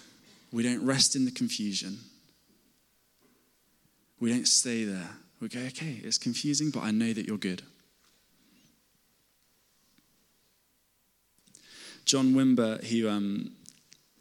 we 0.52 0.62
don't 0.62 0.84
rest 0.84 1.16
in 1.16 1.26
the 1.26 1.30
confusion. 1.30 1.98
We 4.20 4.30
don't 4.30 4.48
stay 4.48 4.84
there. 4.84 5.10
We 5.40 5.48
go, 5.48 5.60
okay, 5.60 6.00
it's 6.02 6.16
confusing, 6.16 6.70
but 6.70 6.82
I 6.82 6.92
know 6.92 7.12
that 7.12 7.26
you're 7.26 7.36
good. 7.36 7.62
John 12.04 12.34
Wimber, 12.34 12.82
who 12.84 13.08
um, 13.08 13.52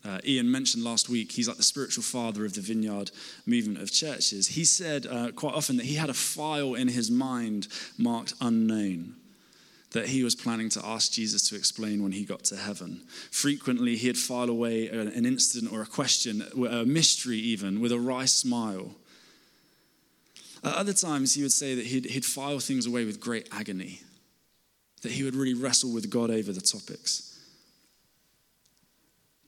uh, 0.05 0.19
Ian 0.25 0.51
mentioned 0.51 0.83
last 0.83 1.09
week, 1.09 1.31
he's 1.31 1.47
like 1.47 1.57
the 1.57 1.63
spiritual 1.63 2.03
father 2.03 2.45
of 2.45 2.53
the 2.53 2.61
vineyard 2.61 3.11
movement 3.45 3.81
of 3.81 3.91
churches. 3.91 4.47
He 4.47 4.65
said 4.65 5.05
uh, 5.05 5.31
quite 5.31 5.53
often 5.53 5.77
that 5.77 5.85
he 5.85 5.95
had 5.95 6.09
a 6.09 6.13
file 6.13 6.75
in 6.75 6.87
his 6.87 7.09
mind 7.09 7.67
marked 7.97 8.33
unknown 8.41 9.15
that 9.93 10.07
he 10.07 10.23
was 10.23 10.35
planning 10.35 10.69
to 10.69 10.85
ask 10.85 11.11
Jesus 11.11 11.47
to 11.49 11.55
explain 11.55 12.03
when 12.03 12.11
he 12.11 12.25
got 12.25 12.43
to 12.45 12.57
heaven. 12.57 13.01
Frequently, 13.31 13.95
he'd 13.95 14.17
file 14.17 14.49
away 14.49 14.87
an 14.89 15.25
incident 15.25 15.71
or 15.71 15.81
a 15.81 15.85
question, 15.85 16.43
a 16.67 16.83
mystery 16.83 17.37
even, 17.37 17.79
with 17.79 17.91
a 17.91 17.99
wry 17.99 18.25
smile. 18.25 18.95
At 20.63 20.73
other 20.75 20.93
times, 20.93 21.35
he 21.35 21.43
would 21.43 21.51
say 21.51 21.75
that 21.75 21.85
he'd, 21.85 22.05
he'd 22.05 22.25
file 22.25 22.59
things 22.59 22.85
away 22.85 23.05
with 23.05 23.19
great 23.19 23.47
agony, 23.51 24.01
that 25.03 25.11
he 25.11 25.23
would 25.23 25.35
really 25.35 25.53
wrestle 25.53 25.93
with 25.93 26.09
God 26.09 26.31
over 26.31 26.51
the 26.51 26.61
topics. 26.61 27.32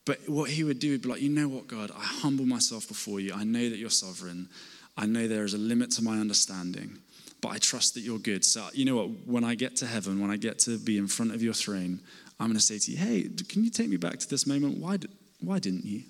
But 0.06 0.20
what 0.30 0.52
he 0.52 0.64
would 0.64 0.80
do 0.80 0.92
would 0.92 1.02
be 1.02 1.10
like, 1.10 1.22
you 1.22 1.30
know 1.30 1.48
what, 1.48 1.68
God, 1.68 1.92
I 1.92 2.04
humble 2.04 2.46
myself 2.46 2.88
before 2.88 3.20
you. 3.20 3.34
I 3.34 3.44
know 3.44 3.70
that 3.70 3.78
you're 3.78 3.90
sovereign. 3.90 4.50
I 4.96 5.08
know 5.08 5.28
there 5.28 5.44
is 5.44 5.56
a 5.56 5.58
limit 5.58 5.92
to 5.92 6.04
my 6.04 6.20
understanding, 6.20 7.00
but 7.42 7.50
I 7.50 7.58
trust 7.58 7.96
that 7.96 8.02
you're 8.02 8.20
good. 8.20 8.46
So, 8.46 8.68
you 8.74 8.86
know 8.86 8.96
what, 8.96 9.10
when 9.26 9.44
I 9.44 9.56
get 9.56 9.76
to 9.78 9.88
heaven, 9.88 10.22
when 10.22 10.30
I 10.30 10.38
get 10.38 10.60
to 10.60 10.78
be 10.78 10.98
in 10.98 11.08
front 11.08 11.34
of 11.34 11.42
your 11.42 11.54
throne, 11.54 12.00
I'm 12.40 12.48
going 12.48 12.58
to 12.58 12.64
say 12.64 12.78
to 12.78 12.92
you, 12.92 12.98
hey, 12.98 13.30
can 13.50 13.64
you 13.64 13.70
take 13.70 13.90
me 13.90 13.98
back 13.98 14.20
to 14.20 14.30
this 14.30 14.46
moment? 14.46 14.78
Why, 14.78 14.98
did, 14.98 15.12
why 15.42 15.60
didn't 15.60 15.86
you? 15.86 16.04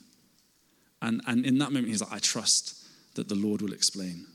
And, 1.02 1.22
and 1.26 1.46
in 1.46 1.58
that 1.60 1.72
moment, 1.72 1.88
he's 1.88 2.02
like, 2.02 2.14
I 2.14 2.20
trust 2.20 2.84
that 3.16 3.30
the 3.30 3.36
Lord 3.36 3.62
will 3.62 3.74
explain. 3.74 4.26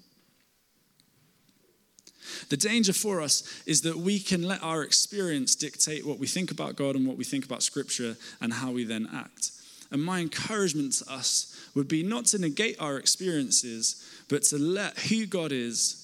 The 2.48 2.56
danger 2.56 2.92
for 2.92 3.20
us 3.20 3.62
is 3.66 3.82
that 3.82 3.96
we 3.96 4.18
can 4.18 4.42
let 4.42 4.62
our 4.62 4.82
experience 4.82 5.54
dictate 5.54 6.06
what 6.06 6.18
we 6.18 6.26
think 6.26 6.50
about 6.50 6.76
God 6.76 6.96
and 6.96 7.06
what 7.06 7.16
we 7.16 7.24
think 7.24 7.44
about 7.44 7.62
Scripture 7.62 8.16
and 8.40 8.52
how 8.52 8.70
we 8.70 8.84
then 8.84 9.08
act. 9.12 9.52
And 9.90 10.02
my 10.02 10.20
encouragement 10.20 10.92
to 10.94 11.12
us 11.12 11.56
would 11.74 11.88
be 11.88 12.02
not 12.02 12.26
to 12.26 12.38
negate 12.38 12.80
our 12.80 12.96
experiences, 12.96 14.04
but 14.28 14.42
to 14.44 14.58
let 14.58 14.98
who 14.98 15.26
God 15.26 15.52
is 15.52 15.96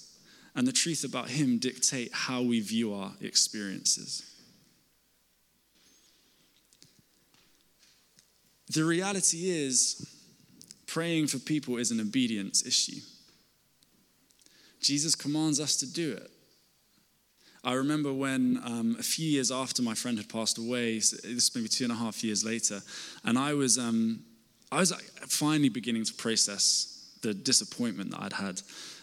and 0.55 0.67
the 0.67 0.73
truth 0.73 1.05
about 1.05 1.29
Him 1.29 1.59
dictate 1.59 2.11
how 2.13 2.43
we 2.43 2.61
view 2.61 2.95
our 2.95 3.13
experiences. 3.21 4.23
The 8.71 8.85
reality 8.85 9.51
is, 9.51 10.05
praying 10.87 11.29
for 11.29 11.39
people 11.39 11.77
is 11.77 11.91
an 11.91 12.01
obedience 12.01 12.67
issue. 12.67 13.01
Jesus 14.81 15.15
commands 15.15 15.61
us 15.61 15.77
to 15.77 15.93
do 15.93 16.13
it. 16.13 16.31
I 17.65 17.73
remember 17.73 18.13
when 18.13 18.61
um, 18.65 18.97
a 18.99 19.03
few 19.03 19.29
years 19.29 19.51
after 19.51 19.83
my 19.83 19.95
friend 19.95 20.17
had 20.19 20.29
passed 20.29 20.59
away, 20.59 20.95
this 20.99 21.13
is 21.25 21.55
maybe 21.55 21.69
two 21.69 21.85
and 21.85 21.93
a 21.93 21.97
half 21.97 22.23
years 22.23 22.45
later, 22.45 22.81
and 23.25 23.37
I 23.37 23.55
was, 23.55 23.77
um, 23.77 24.21
I 24.71 24.79
was 24.79 24.93
finally 25.27 25.69
beginning 25.69 26.05
to 26.05 26.15
process 26.15 27.11
the 27.23 27.35
disappointment 27.35 28.13
that 28.13 28.23
I'd 28.23 28.33
had. 28.33 28.63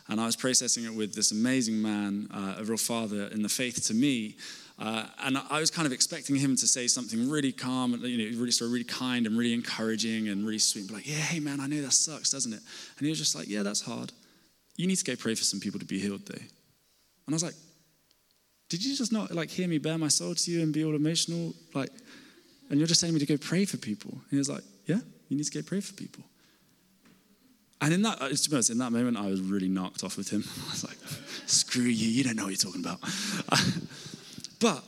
And 0.10 0.20
I 0.20 0.26
was 0.26 0.36
processing 0.36 0.84
it 0.84 0.94
with 0.94 1.14
this 1.14 1.32
amazing 1.32 1.82
man, 1.82 2.28
uh, 2.32 2.56
a 2.60 2.64
real 2.64 2.78
father 2.78 3.28
in 3.28 3.42
the 3.42 3.50
faith 3.50 3.86
to 3.88 3.94
me. 3.94 4.36
Uh, 4.78 5.06
and 5.24 5.38
I 5.50 5.60
was 5.60 5.72
kind 5.72 5.86
of 5.86 5.94
expecting 5.94 6.36
him 6.36 6.56
to 6.58 6.68
say 6.68 6.88
something 6.88 7.30
really 7.30 7.52
calm, 7.54 7.94
you 8.04 8.18
know, 8.18 8.40
really 8.40 8.52
sort 8.52 8.68
of 8.68 8.74
really 8.74 8.84
kind 8.86 9.26
and 9.26 9.38
really 9.38 9.54
encouraging 9.54 10.28
and 10.28 10.46
really 10.46 10.60
sweet, 10.60 10.82
and 10.82 10.90
be 10.90 10.96
like, 10.96 11.08
yeah, 11.08 11.16
hey 11.16 11.40
man, 11.40 11.60
I 11.60 11.68
know 11.68 11.82
that 11.82 11.94
sucks, 11.94 12.30
doesn't 12.30 12.52
it? 12.52 12.60
And 12.98 13.06
he 13.06 13.10
was 13.10 13.20
just 13.20 13.36
like, 13.36 13.48
yeah, 13.48 13.64
that's 13.64 13.82
hard. 13.82 14.12
You 14.76 14.88
need 14.88 14.96
to 14.96 15.06
go 15.06 15.16
pray 15.16 15.36
for 15.36 15.44
some 15.44 15.60
people 15.60 15.80
to 15.80 15.86
be 15.86 16.00
healed, 16.00 16.26
though. 16.26 16.36
And 16.36 17.30
I 17.30 17.34
was 17.34 17.44
like, 17.44 17.56
did 18.70 18.84
you 18.84 18.96
just 18.96 19.12
not 19.12 19.32
like 19.32 19.50
hear 19.50 19.68
me 19.68 19.78
bare 19.78 19.98
my 19.98 20.08
soul 20.08 20.34
to 20.34 20.52
you 20.52 20.62
and 20.62 20.74
be 20.74 20.84
all 20.84 20.96
emotional? 20.96 21.54
Like, 21.74 21.92
and 22.70 22.80
you're 22.80 22.88
just 22.88 23.00
saying 23.00 23.14
me 23.14 23.20
to 23.20 23.26
go 23.26 23.38
pray 23.38 23.66
for 23.66 23.78
people. 23.78 24.12
And 24.12 24.32
he 24.32 24.38
was 24.38 24.50
like, 24.50 24.64
yeah, 24.86 25.00
you 25.30 25.38
need 25.38 25.46
to 25.46 25.52
go 25.52 25.62
pray 25.66 25.80
for 25.80 25.94
people. 25.94 26.24
And 27.82 27.94
in 27.94 28.02
that, 28.04 28.18
to 28.20 28.50
be 28.50 28.56
honest, 28.56 28.70
in 28.70 28.78
that 28.78 28.92
moment, 28.92 29.18
I 29.18 29.28
was 29.28 29.42
really 29.42 29.68
knocked 29.68 30.04
off 30.04 30.18
with 30.18 30.30
him. 30.30 30.44
I 30.68 30.72
was 30.72 30.84
like, 30.86 30.98
screw 31.46 31.84
you, 31.84 32.08
you 32.08 32.24
don't 32.24 32.36
know 32.36 32.46
what 32.46 32.50
you're 32.50 32.72
talking 32.72 32.82
about. 32.82 33.00
but 34.60 34.84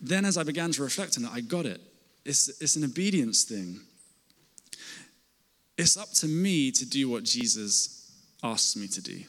then 0.00 0.24
as 0.24 0.36
I 0.36 0.42
began 0.42 0.72
to 0.72 0.82
reflect 0.82 1.16
on 1.16 1.24
it, 1.24 1.30
I 1.32 1.40
got 1.40 1.64
it. 1.64 1.80
It's, 2.24 2.48
it's 2.60 2.76
an 2.76 2.84
obedience 2.84 3.44
thing. 3.44 3.80
It's 5.78 5.96
up 5.96 6.10
to 6.14 6.26
me 6.26 6.70
to 6.72 6.84
do 6.84 7.08
what 7.08 7.24
Jesus 7.24 7.99
asks 8.42 8.76
me 8.76 8.88
to 8.88 9.02
do. 9.02 9.20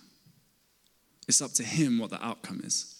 It's 1.27 1.41
up 1.41 1.53
to 1.53 1.63
him 1.63 2.00
what 2.00 2.10
the 2.10 2.24
outcome 2.24 2.62
is. 2.63 2.98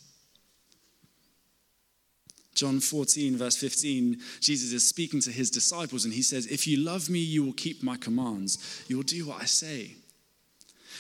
John 2.54 2.80
14, 2.80 3.38
verse 3.38 3.56
15, 3.56 4.20
Jesus 4.40 4.72
is 4.74 4.88
speaking 4.88 5.20
to 5.22 5.32
his 5.32 5.50
disciples 5.50 6.06
and 6.06 6.14
he 6.14 6.22
says, 6.22 6.46
If 6.48 6.68
you 6.68 6.78
love 6.78 7.10
me, 7.10 7.20
you 7.20 7.44
will 7.44 7.54
keep 7.54 7.82
my 7.82 7.98
commands. 7.98 8.84
You 8.88 8.98
will 8.98 9.04
do 9.04 9.28
what 9.28 9.42
I 9.42 9.46
say. 9.46 9.96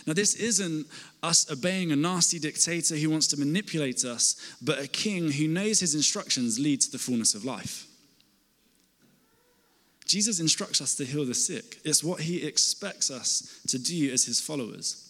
Now, 0.08 0.14
this 0.14 0.34
isn't 0.36 0.88
us 1.22 1.52
obeying 1.52 1.92
a 1.92 1.96
nasty 1.96 2.40
dictator 2.40 2.96
who 2.96 3.10
wants 3.10 3.28
to 3.28 3.38
manipulate 3.38 4.06
us, 4.06 4.56
but 4.62 4.80
a 4.80 4.88
king 4.88 5.32
who 5.32 5.48
knows 5.48 5.80
his 5.80 5.94
instructions 5.94 6.58
lead 6.58 6.82
to 6.82 6.92
the 6.92 6.98
fullness 6.98 7.36
of 7.36 7.46
life. 7.46 7.86
Jesus 10.12 10.42
instructs 10.42 10.82
us 10.82 10.94
to 10.96 11.06
heal 11.06 11.24
the 11.24 11.34
sick. 11.34 11.80
It's 11.86 12.04
what 12.04 12.20
he 12.20 12.46
expects 12.46 13.10
us 13.10 13.62
to 13.70 13.80
do 13.80 14.12
as 14.12 14.26
his 14.26 14.42
followers. 14.42 15.10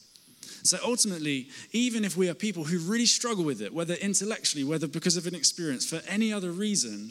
So 0.62 0.77
ultimately, 0.86 1.48
even 1.72 2.05
if 2.05 2.15
we 2.15 2.29
are 2.29 2.36
people 2.36 2.65
who 2.65 2.77
really 2.77 3.08
struggle 3.08 3.43
with 3.43 3.63
it, 3.63 3.74
whether 3.74 3.96
intellectually, 3.96 4.63
whether 4.63 4.86
because 4.86 5.17
of 5.17 5.25
an 5.25 5.34
experience, 5.34 5.89
for 5.89 6.08
any 6.08 6.31
other 6.31 6.51
reason, 6.51 7.10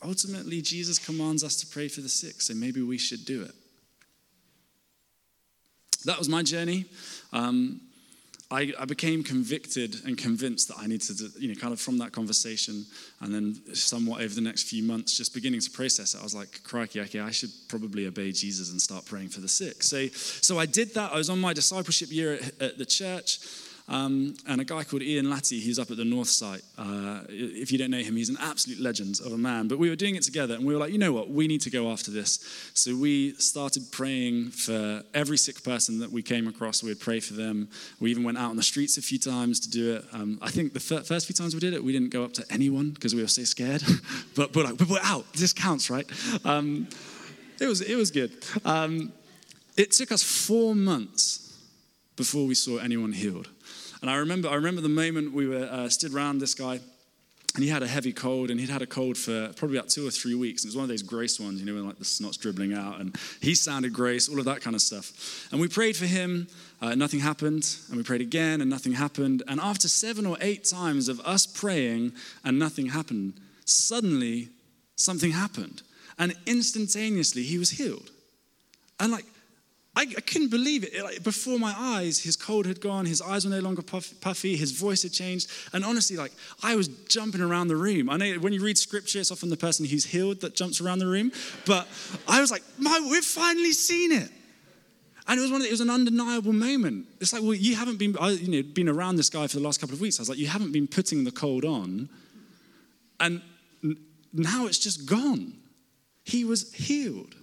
ultimately 0.00 0.62
Jesus 0.62 1.04
commands 1.04 1.42
us 1.42 1.56
to 1.56 1.66
pray 1.66 1.88
for 1.88 2.02
the 2.02 2.08
sick, 2.08 2.40
so 2.40 2.54
maybe 2.54 2.82
we 2.82 2.98
should 2.98 3.24
do 3.24 3.42
it. 3.42 3.52
That 6.04 6.18
was 6.18 6.28
my 6.28 6.44
journey. 6.44 6.84
Um, 7.32 7.80
I, 8.50 8.72
I, 8.78 8.84
became 8.84 9.24
convicted 9.24 9.96
and 10.04 10.16
convinced 10.16 10.68
that 10.68 10.76
I 10.78 10.86
needed 10.86 11.18
to, 11.18 11.30
you 11.38 11.48
know, 11.48 11.54
kind 11.54 11.72
of 11.72 11.80
from 11.80 11.98
that 11.98 12.12
conversation 12.12 12.84
and 13.20 13.34
then 13.34 13.74
somewhat 13.74 14.20
over 14.20 14.34
the 14.34 14.40
next 14.40 14.68
few 14.68 14.84
months, 14.84 15.16
just 15.16 15.34
beginning 15.34 15.60
to 15.60 15.70
process 15.70 16.14
it, 16.14 16.20
I 16.20 16.22
was 16.22 16.34
like, 16.34 16.62
crikey, 16.62 17.00
okay, 17.00 17.18
I 17.18 17.32
should 17.32 17.50
probably 17.68 18.06
obey 18.06 18.30
Jesus 18.30 18.70
and 18.70 18.80
start 18.80 19.04
praying 19.04 19.30
for 19.30 19.40
the 19.40 19.48
sick. 19.48 19.82
So, 19.82 20.06
so 20.08 20.60
I 20.60 20.66
did 20.66 20.94
that. 20.94 21.12
I 21.12 21.16
was 21.16 21.28
on 21.28 21.40
my 21.40 21.52
discipleship 21.52 22.12
year 22.12 22.34
at, 22.34 22.62
at 22.62 22.78
the 22.78 22.86
church. 22.86 23.40
Um, 23.88 24.34
and 24.48 24.60
a 24.60 24.64
guy 24.64 24.82
called 24.82 25.02
Ian 25.02 25.26
Latty, 25.26 25.60
he's 25.60 25.78
up 25.78 25.90
at 25.92 25.96
the 25.96 26.04
North 26.04 26.28
site. 26.28 26.62
Uh, 26.76 27.20
if 27.28 27.70
you 27.70 27.78
don't 27.78 27.90
know 27.90 28.00
him, 28.00 28.16
he's 28.16 28.28
an 28.28 28.38
absolute 28.40 28.80
legend 28.80 29.20
of 29.24 29.32
a 29.32 29.38
man. 29.38 29.68
But 29.68 29.78
we 29.78 29.88
were 29.88 29.96
doing 29.96 30.16
it 30.16 30.24
together, 30.24 30.54
and 30.54 30.64
we 30.64 30.74
were 30.74 30.80
like, 30.80 30.92
you 30.92 30.98
know 30.98 31.12
what? 31.12 31.30
We 31.30 31.46
need 31.46 31.60
to 31.62 31.70
go 31.70 31.90
after 31.92 32.10
this. 32.10 32.70
So 32.74 32.96
we 32.96 33.34
started 33.34 33.84
praying 33.92 34.50
for 34.50 35.04
every 35.14 35.38
sick 35.38 35.62
person 35.62 36.00
that 36.00 36.10
we 36.10 36.22
came 36.22 36.48
across. 36.48 36.82
We'd 36.82 36.98
pray 36.98 37.20
for 37.20 37.34
them. 37.34 37.68
We 38.00 38.10
even 38.10 38.24
went 38.24 38.38
out 38.38 38.50
on 38.50 38.56
the 38.56 38.62
streets 38.62 38.98
a 38.98 39.02
few 39.02 39.18
times 39.18 39.60
to 39.60 39.70
do 39.70 39.96
it. 39.96 40.04
Um, 40.12 40.38
I 40.42 40.50
think 40.50 40.72
the 40.72 40.80
first 40.80 41.26
few 41.26 41.34
times 41.34 41.54
we 41.54 41.60
did 41.60 41.72
it, 41.72 41.84
we 41.84 41.92
didn't 41.92 42.10
go 42.10 42.24
up 42.24 42.32
to 42.34 42.44
anyone 42.50 42.90
because 42.90 43.14
we 43.14 43.22
were 43.22 43.28
so 43.28 43.44
scared. 43.44 43.84
but, 44.34 44.52
but, 44.52 44.64
like, 44.64 44.80
we're 44.88 44.98
out. 45.02 45.32
This 45.32 45.52
counts, 45.52 45.90
right? 45.90 46.06
Um, 46.44 46.88
it 47.60 47.66
was 47.66 47.80
it 47.80 47.94
was 47.94 48.10
good. 48.10 48.32
Um, 48.64 49.12
it 49.76 49.92
took 49.92 50.12
us 50.12 50.22
four 50.22 50.74
months 50.74 51.56
before 52.16 52.46
we 52.46 52.54
saw 52.54 52.78
anyone 52.78 53.12
healed. 53.12 53.48
And 54.06 54.14
I 54.14 54.18
remember, 54.18 54.48
I 54.48 54.54
remember 54.54 54.82
the 54.82 54.88
moment 54.88 55.32
we 55.32 55.48
were 55.48 55.68
uh, 55.68 55.88
stood 55.88 56.14
around 56.14 56.38
this 56.38 56.54
guy, 56.54 56.78
and 57.56 57.64
he 57.64 57.68
had 57.68 57.82
a 57.82 57.88
heavy 57.88 58.12
cold, 58.12 58.52
and 58.52 58.60
he'd 58.60 58.68
had 58.68 58.80
a 58.80 58.86
cold 58.86 59.18
for 59.18 59.52
probably 59.56 59.78
about 59.78 59.88
two 59.88 60.06
or 60.06 60.12
three 60.12 60.36
weeks. 60.36 60.62
And 60.62 60.68
it 60.68 60.70
was 60.70 60.76
one 60.76 60.84
of 60.84 60.88
those 60.90 61.02
grace 61.02 61.40
ones, 61.40 61.58
you 61.58 61.66
know, 61.66 61.74
when 61.74 61.88
like 61.88 61.98
the 61.98 62.04
snot's 62.04 62.36
dribbling 62.36 62.72
out, 62.72 63.00
and 63.00 63.16
he 63.40 63.56
sounded 63.56 63.92
grace, 63.92 64.28
all 64.28 64.38
of 64.38 64.44
that 64.44 64.60
kind 64.60 64.76
of 64.76 64.82
stuff. 64.82 65.48
And 65.50 65.60
we 65.60 65.66
prayed 65.66 65.96
for 65.96 66.06
him, 66.06 66.46
uh, 66.80 66.94
nothing 66.94 67.18
happened, 67.18 67.76
and 67.88 67.96
we 67.96 68.04
prayed 68.04 68.20
again, 68.20 68.60
and 68.60 68.70
nothing 68.70 68.92
happened. 68.92 69.42
And 69.48 69.58
after 69.58 69.88
seven 69.88 70.24
or 70.24 70.36
eight 70.40 70.62
times 70.62 71.08
of 71.08 71.18
us 71.22 71.44
praying 71.44 72.12
and 72.44 72.60
nothing 72.60 72.86
happened, 72.86 73.32
suddenly 73.64 74.50
something 74.94 75.32
happened, 75.32 75.82
and 76.16 76.32
instantaneously 76.46 77.42
he 77.42 77.58
was 77.58 77.70
healed. 77.70 78.12
And 79.00 79.10
like 79.10 79.26
I, 79.96 80.02
I 80.02 80.20
couldn't 80.20 80.50
believe 80.50 80.84
it. 80.84 81.02
Like, 81.02 81.22
before 81.22 81.58
my 81.58 81.74
eyes, 81.74 82.22
his 82.22 82.36
cold 82.36 82.66
had 82.66 82.82
gone, 82.82 83.06
his 83.06 83.22
eyes 83.22 83.46
were 83.46 83.50
no 83.50 83.60
longer 83.60 83.80
puffy, 83.80 84.54
his 84.54 84.72
voice 84.72 85.02
had 85.02 85.12
changed. 85.12 85.50
And 85.72 85.86
honestly, 85.86 86.18
like, 86.18 86.32
I 86.62 86.76
was 86.76 86.88
jumping 87.08 87.40
around 87.40 87.68
the 87.68 87.76
room. 87.76 88.10
I 88.10 88.18
know 88.18 88.34
when 88.34 88.52
you 88.52 88.62
read 88.62 88.76
scripture, 88.76 89.20
it's 89.20 89.32
often 89.32 89.48
the 89.48 89.56
person 89.56 89.86
who's 89.86 90.04
healed 90.04 90.42
that 90.42 90.54
jumps 90.54 90.82
around 90.82 90.98
the 90.98 91.06
room. 91.06 91.32
But 91.64 91.88
I 92.28 92.42
was 92.42 92.50
like, 92.50 92.62
my, 92.76 93.00
we've 93.10 93.24
finally 93.24 93.72
seen 93.72 94.12
it. 94.12 94.30
And 95.26 95.38
it 95.40 95.42
was 95.42 95.50
one 95.50 95.62
the, 95.62 95.66
it 95.66 95.72
was 95.72 95.80
an 95.80 95.90
undeniable 95.90 96.52
moment. 96.52 97.06
It's 97.18 97.32
like, 97.32 97.42
well, 97.42 97.54
you 97.54 97.74
haven't 97.74 97.98
been, 97.98 98.16
I, 98.20 98.30
you 98.32 98.62
know, 98.62 98.68
been 98.68 98.90
around 98.90 99.16
this 99.16 99.30
guy 99.30 99.46
for 99.46 99.56
the 99.56 99.62
last 99.62 99.80
couple 99.80 99.94
of 99.94 100.00
weeks. 100.02 100.20
I 100.20 100.22
was 100.22 100.28
like, 100.28 100.38
you 100.38 100.46
haven't 100.46 100.72
been 100.72 100.86
putting 100.86 101.24
the 101.24 101.32
cold 101.32 101.64
on. 101.64 102.10
And 103.18 103.40
now 104.34 104.66
it's 104.66 104.78
just 104.78 105.06
gone. 105.06 105.54
He 106.22 106.44
was 106.44 106.72
healed. 106.74 107.34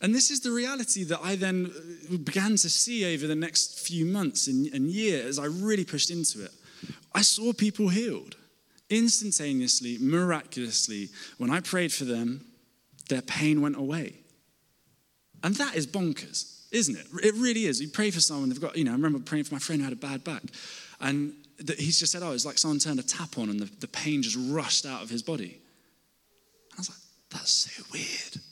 And 0.00 0.14
this 0.14 0.30
is 0.30 0.40
the 0.40 0.50
reality 0.50 1.04
that 1.04 1.20
I 1.22 1.36
then 1.36 1.70
uh, 2.12 2.16
began 2.18 2.56
to 2.56 2.70
see 2.70 3.14
over 3.14 3.26
the 3.26 3.34
next 3.34 3.80
few 3.80 4.04
months 4.04 4.46
and, 4.46 4.72
and 4.74 4.88
years 4.90 5.38
I 5.38 5.46
really 5.46 5.84
pushed 5.84 6.10
into 6.10 6.44
it. 6.44 6.52
I 7.14 7.22
saw 7.22 7.52
people 7.52 7.88
healed 7.88 8.36
instantaneously, 8.90 9.98
miraculously. 10.00 11.08
When 11.38 11.50
I 11.50 11.60
prayed 11.60 11.92
for 11.92 12.04
them, 12.04 12.44
their 13.08 13.22
pain 13.22 13.60
went 13.62 13.76
away. 13.76 14.14
And 15.42 15.54
that 15.56 15.76
is 15.76 15.86
bonkers, 15.86 16.66
isn't 16.72 16.96
it? 16.96 17.06
It 17.24 17.34
really 17.34 17.64
is. 17.64 17.80
You 17.80 17.88
pray 17.88 18.10
for 18.10 18.20
someone, 18.20 18.48
they've 18.48 18.60
got, 18.60 18.76
you 18.76 18.84
know, 18.84 18.90
I 18.90 18.94
remember 18.94 19.18
praying 19.18 19.44
for 19.44 19.54
my 19.54 19.60
friend 19.60 19.80
who 19.80 19.84
had 19.84 19.92
a 19.92 19.96
bad 19.96 20.24
back. 20.24 20.42
And 21.00 21.32
he's 21.78 21.98
just 21.98 22.12
said, 22.12 22.22
oh, 22.22 22.32
it's 22.32 22.44
like 22.44 22.58
someone 22.58 22.78
turned 22.78 23.00
a 23.00 23.02
tap 23.02 23.38
on 23.38 23.48
and 23.48 23.60
the, 23.60 23.70
the 23.80 23.88
pain 23.88 24.22
just 24.22 24.36
rushed 24.50 24.84
out 24.84 25.02
of 25.02 25.08
his 25.08 25.22
body. 25.22 25.60
And 26.70 26.74
I 26.74 26.80
was 26.80 26.90
like, 26.90 26.98
that's 27.30 27.50
so 27.50 27.82
weird 27.92 28.45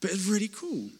but 0.00 0.10
it's 0.10 0.26
really 0.26 0.48
cool. 0.48 0.90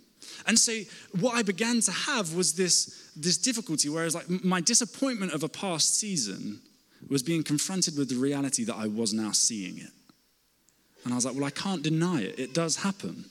And 0.46 0.58
so 0.58 0.72
what 1.20 1.34
I 1.36 1.42
began 1.42 1.80
to 1.82 1.92
have 1.92 2.34
was 2.34 2.54
this, 2.54 3.10
this 3.16 3.38
difficulty, 3.38 3.88
whereas 3.88 4.14
like 4.14 4.28
my 4.44 4.60
disappointment 4.60 5.32
of 5.32 5.42
a 5.42 5.48
past 5.48 5.98
season 5.98 6.60
was 7.08 7.22
being 7.22 7.42
confronted 7.42 7.96
with 7.96 8.08
the 8.08 8.16
reality 8.16 8.64
that 8.64 8.76
I 8.76 8.88
was 8.88 9.12
now 9.12 9.32
seeing 9.32 9.78
it. 9.78 9.90
And 11.04 11.12
I 11.12 11.16
was 11.16 11.24
like, 11.24 11.34
well, 11.34 11.44
I 11.44 11.50
can't 11.50 11.82
deny 11.82 12.22
it. 12.22 12.38
It 12.38 12.54
does 12.54 12.76
happen. 12.76 13.24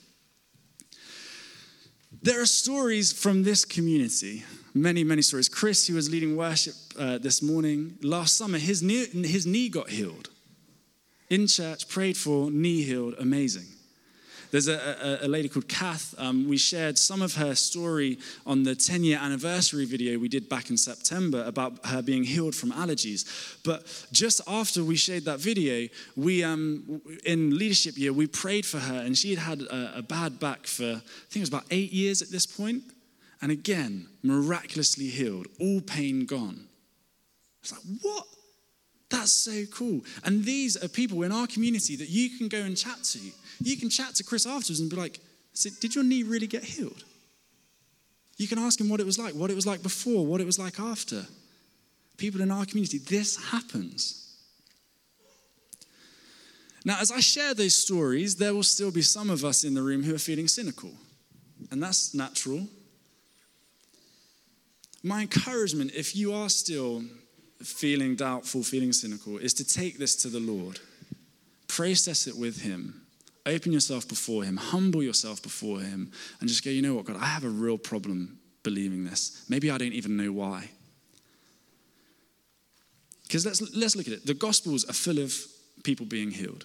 There 2.22 2.40
are 2.40 2.46
stories 2.46 3.12
from 3.12 3.42
this 3.42 3.64
community, 3.64 4.42
many, 4.74 5.04
many 5.04 5.22
stories. 5.22 5.48
Chris, 5.48 5.86
who 5.86 5.94
was 5.94 6.10
leading 6.10 6.36
worship 6.36 6.74
uh, 6.98 7.18
this 7.18 7.42
morning, 7.42 7.98
last 8.02 8.36
summer, 8.36 8.58
his 8.58 8.82
knee, 8.82 9.06
his 9.06 9.46
knee 9.46 9.68
got 9.68 9.90
healed. 9.90 10.30
In 11.28 11.46
church, 11.46 11.88
prayed 11.88 12.16
for, 12.16 12.50
knee 12.50 12.82
healed, 12.82 13.14
amazing. 13.20 13.66
There's 14.50 14.68
a, 14.68 15.18
a, 15.22 15.26
a 15.26 15.28
lady 15.28 15.48
called 15.48 15.68
Kath. 15.68 16.14
Um, 16.18 16.48
we 16.48 16.56
shared 16.56 16.96
some 16.96 17.22
of 17.22 17.34
her 17.34 17.54
story 17.54 18.18
on 18.46 18.62
the 18.62 18.74
10 18.74 19.04
year 19.04 19.18
anniversary 19.20 19.84
video 19.84 20.18
we 20.18 20.28
did 20.28 20.48
back 20.48 20.70
in 20.70 20.76
September 20.76 21.44
about 21.44 21.84
her 21.86 22.02
being 22.02 22.24
healed 22.24 22.54
from 22.54 22.72
allergies. 22.72 23.58
But 23.64 23.86
just 24.12 24.40
after 24.46 24.82
we 24.82 24.96
shared 24.96 25.24
that 25.26 25.40
video, 25.40 25.88
we 26.16 26.42
um, 26.42 27.00
in 27.24 27.58
leadership 27.58 27.98
year, 27.98 28.12
we 28.12 28.26
prayed 28.26 28.64
for 28.64 28.78
her, 28.78 29.00
and 29.00 29.16
she 29.16 29.34
had 29.34 29.38
had 29.38 29.62
a, 29.62 29.98
a 29.98 30.02
bad 30.02 30.40
back 30.40 30.66
for, 30.66 30.84
I 30.84 31.28
think 31.28 31.36
it 31.36 31.40
was 31.40 31.48
about 31.48 31.66
eight 31.70 31.92
years 31.92 32.22
at 32.22 32.30
this 32.30 32.46
point. 32.46 32.82
And 33.40 33.52
again, 33.52 34.08
miraculously 34.22 35.06
healed, 35.06 35.46
all 35.60 35.80
pain 35.80 36.26
gone. 36.26 36.66
It's 37.62 37.72
like, 37.72 37.82
what? 38.02 38.24
That's 39.10 39.32
so 39.32 39.64
cool. 39.72 40.02
And 40.24 40.44
these 40.44 40.76
are 40.82 40.88
people 40.88 41.22
in 41.22 41.32
our 41.32 41.46
community 41.46 41.96
that 41.96 42.08
you 42.10 42.36
can 42.36 42.48
go 42.48 42.58
and 42.58 42.76
chat 42.76 43.02
to. 43.04 43.20
You 43.60 43.76
can 43.76 43.90
chat 43.90 44.14
to 44.16 44.24
Chris 44.24 44.46
afterwards 44.46 44.80
and 44.80 44.90
be 44.90 44.96
like, 44.96 45.20
Did 45.80 45.94
your 45.94 46.04
knee 46.04 46.22
really 46.22 46.46
get 46.46 46.64
healed? 46.64 47.04
You 48.36 48.46
can 48.46 48.58
ask 48.58 48.80
him 48.80 48.88
what 48.88 49.00
it 49.00 49.06
was 49.06 49.18
like, 49.18 49.34
what 49.34 49.50
it 49.50 49.54
was 49.54 49.66
like 49.66 49.82
before, 49.82 50.24
what 50.24 50.40
it 50.40 50.46
was 50.46 50.58
like 50.58 50.78
after. 50.78 51.26
People 52.16 52.40
in 52.40 52.50
our 52.50 52.64
community, 52.64 52.98
this 52.98 53.36
happens. 53.50 54.28
Now, 56.84 56.98
as 57.00 57.10
I 57.10 57.20
share 57.20 57.54
those 57.54 57.74
stories, 57.74 58.36
there 58.36 58.54
will 58.54 58.62
still 58.62 58.90
be 58.90 59.02
some 59.02 59.28
of 59.28 59.44
us 59.44 59.64
in 59.64 59.74
the 59.74 59.82
room 59.82 60.04
who 60.04 60.14
are 60.14 60.18
feeling 60.18 60.48
cynical, 60.48 60.92
and 61.70 61.82
that's 61.82 62.14
natural. 62.14 62.66
My 65.02 65.22
encouragement, 65.22 65.92
if 65.94 66.14
you 66.14 66.32
are 66.32 66.48
still 66.48 67.02
feeling 67.62 68.14
doubtful, 68.14 68.62
feeling 68.62 68.92
cynical, 68.92 69.38
is 69.38 69.52
to 69.54 69.64
take 69.64 69.98
this 69.98 70.14
to 70.16 70.28
the 70.28 70.40
Lord, 70.40 70.78
process 71.66 72.26
it 72.26 72.36
with 72.36 72.62
Him, 72.62 73.02
open 73.48 73.72
yourself 73.72 74.08
before 74.08 74.44
Him, 74.44 74.56
humble 74.56 75.02
yourself 75.02 75.42
before 75.42 75.80
Him, 75.80 76.12
and 76.40 76.48
just 76.48 76.64
go, 76.64 76.70
you 76.70 76.82
know 76.82 76.94
what, 76.94 77.06
God, 77.06 77.16
I 77.16 77.26
have 77.26 77.44
a 77.44 77.50
real 77.50 77.78
problem 77.78 78.38
believing 78.62 79.04
this. 79.04 79.44
Maybe 79.48 79.70
I 79.70 79.78
don't 79.78 79.92
even 79.92 80.16
know 80.16 80.32
why. 80.32 80.70
Because 83.24 83.44
let's, 83.44 83.60
let's 83.74 83.94
look 83.94 84.06
at 84.06 84.14
it. 84.14 84.26
The 84.26 84.34
Gospels 84.34 84.88
are 84.88 84.94
full 84.94 85.18
of 85.18 85.34
people 85.84 86.06
being 86.06 86.30
healed. 86.30 86.64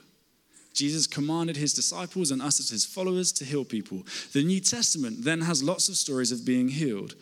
Jesus 0.74 1.06
commanded 1.06 1.56
his 1.56 1.74
disciples 1.74 2.32
and 2.32 2.42
us 2.42 2.60
as 2.60 2.70
his 2.70 2.86
followers 2.86 3.32
to 3.34 3.46
heal 3.46 3.64
people. 3.64 4.04
The 4.32 4.44
New 4.44 4.60
Testament 4.60 5.24
then 5.24 5.42
has 5.42 5.62
lots 5.62 5.88
of 5.88 5.96
stories 5.96 6.32
of 6.32 6.46
being 6.46 6.70
healed. 6.70 7.14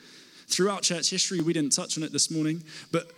Throughout 0.48 0.84
church 0.84 1.10
history, 1.10 1.42
we 1.42 1.54
didn't 1.54 1.74
touch 1.74 1.98
on 1.98 2.04
it 2.04 2.14
this 2.14 2.32
morning, 2.32 2.64
but 2.92 3.12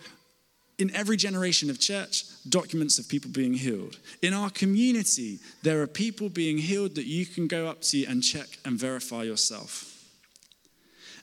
in 0.78 0.94
every 0.94 1.16
generation 1.16 1.70
of 1.70 1.78
church, 1.78 2.24
documents 2.48 2.98
of 2.98 3.08
people 3.08 3.30
being 3.30 3.54
healed. 3.54 3.98
In 4.22 4.34
our 4.34 4.50
community, 4.50 5.38
there 5.62 5.80
are 5.82 5.86
people 5.86 6.28
being 6.28 6.58
healed 6.58 6.96
that 6.96 7.06
you 7.06 7.26
can 7.26 7.46
go 7.46 7.68
up 7.68 7.82
to 7.82 8.04
and 8.06 8.22
check 8.22 8.58
and 8.64 8.78
verify 8.78 9.22
yourself. 9.22 9.90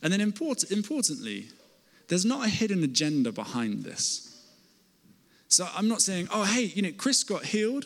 And 0.01 0.11
then, 0.11 0.21
important, 0.21 0.71
importantly, 0.71 1.47
there's 2.07 2.25
not 2.25 2.45
a 2.45 2.49
hidden 2.49 2.83
agenda 2.83 3.31
behind 3.31 3.83
this. 3.83 4.27
So 5.47 5.67
I'm 5.75 5.87
not 5.87 6.01
saying, 6.01 6.29
oh, 6.33 6.43
hey, 6.43 6.71
you 6.73 6.81
know, 6.81 6.91
Chris 6.97 7.23
got 7.23 7.45
healed, 7.45 7.85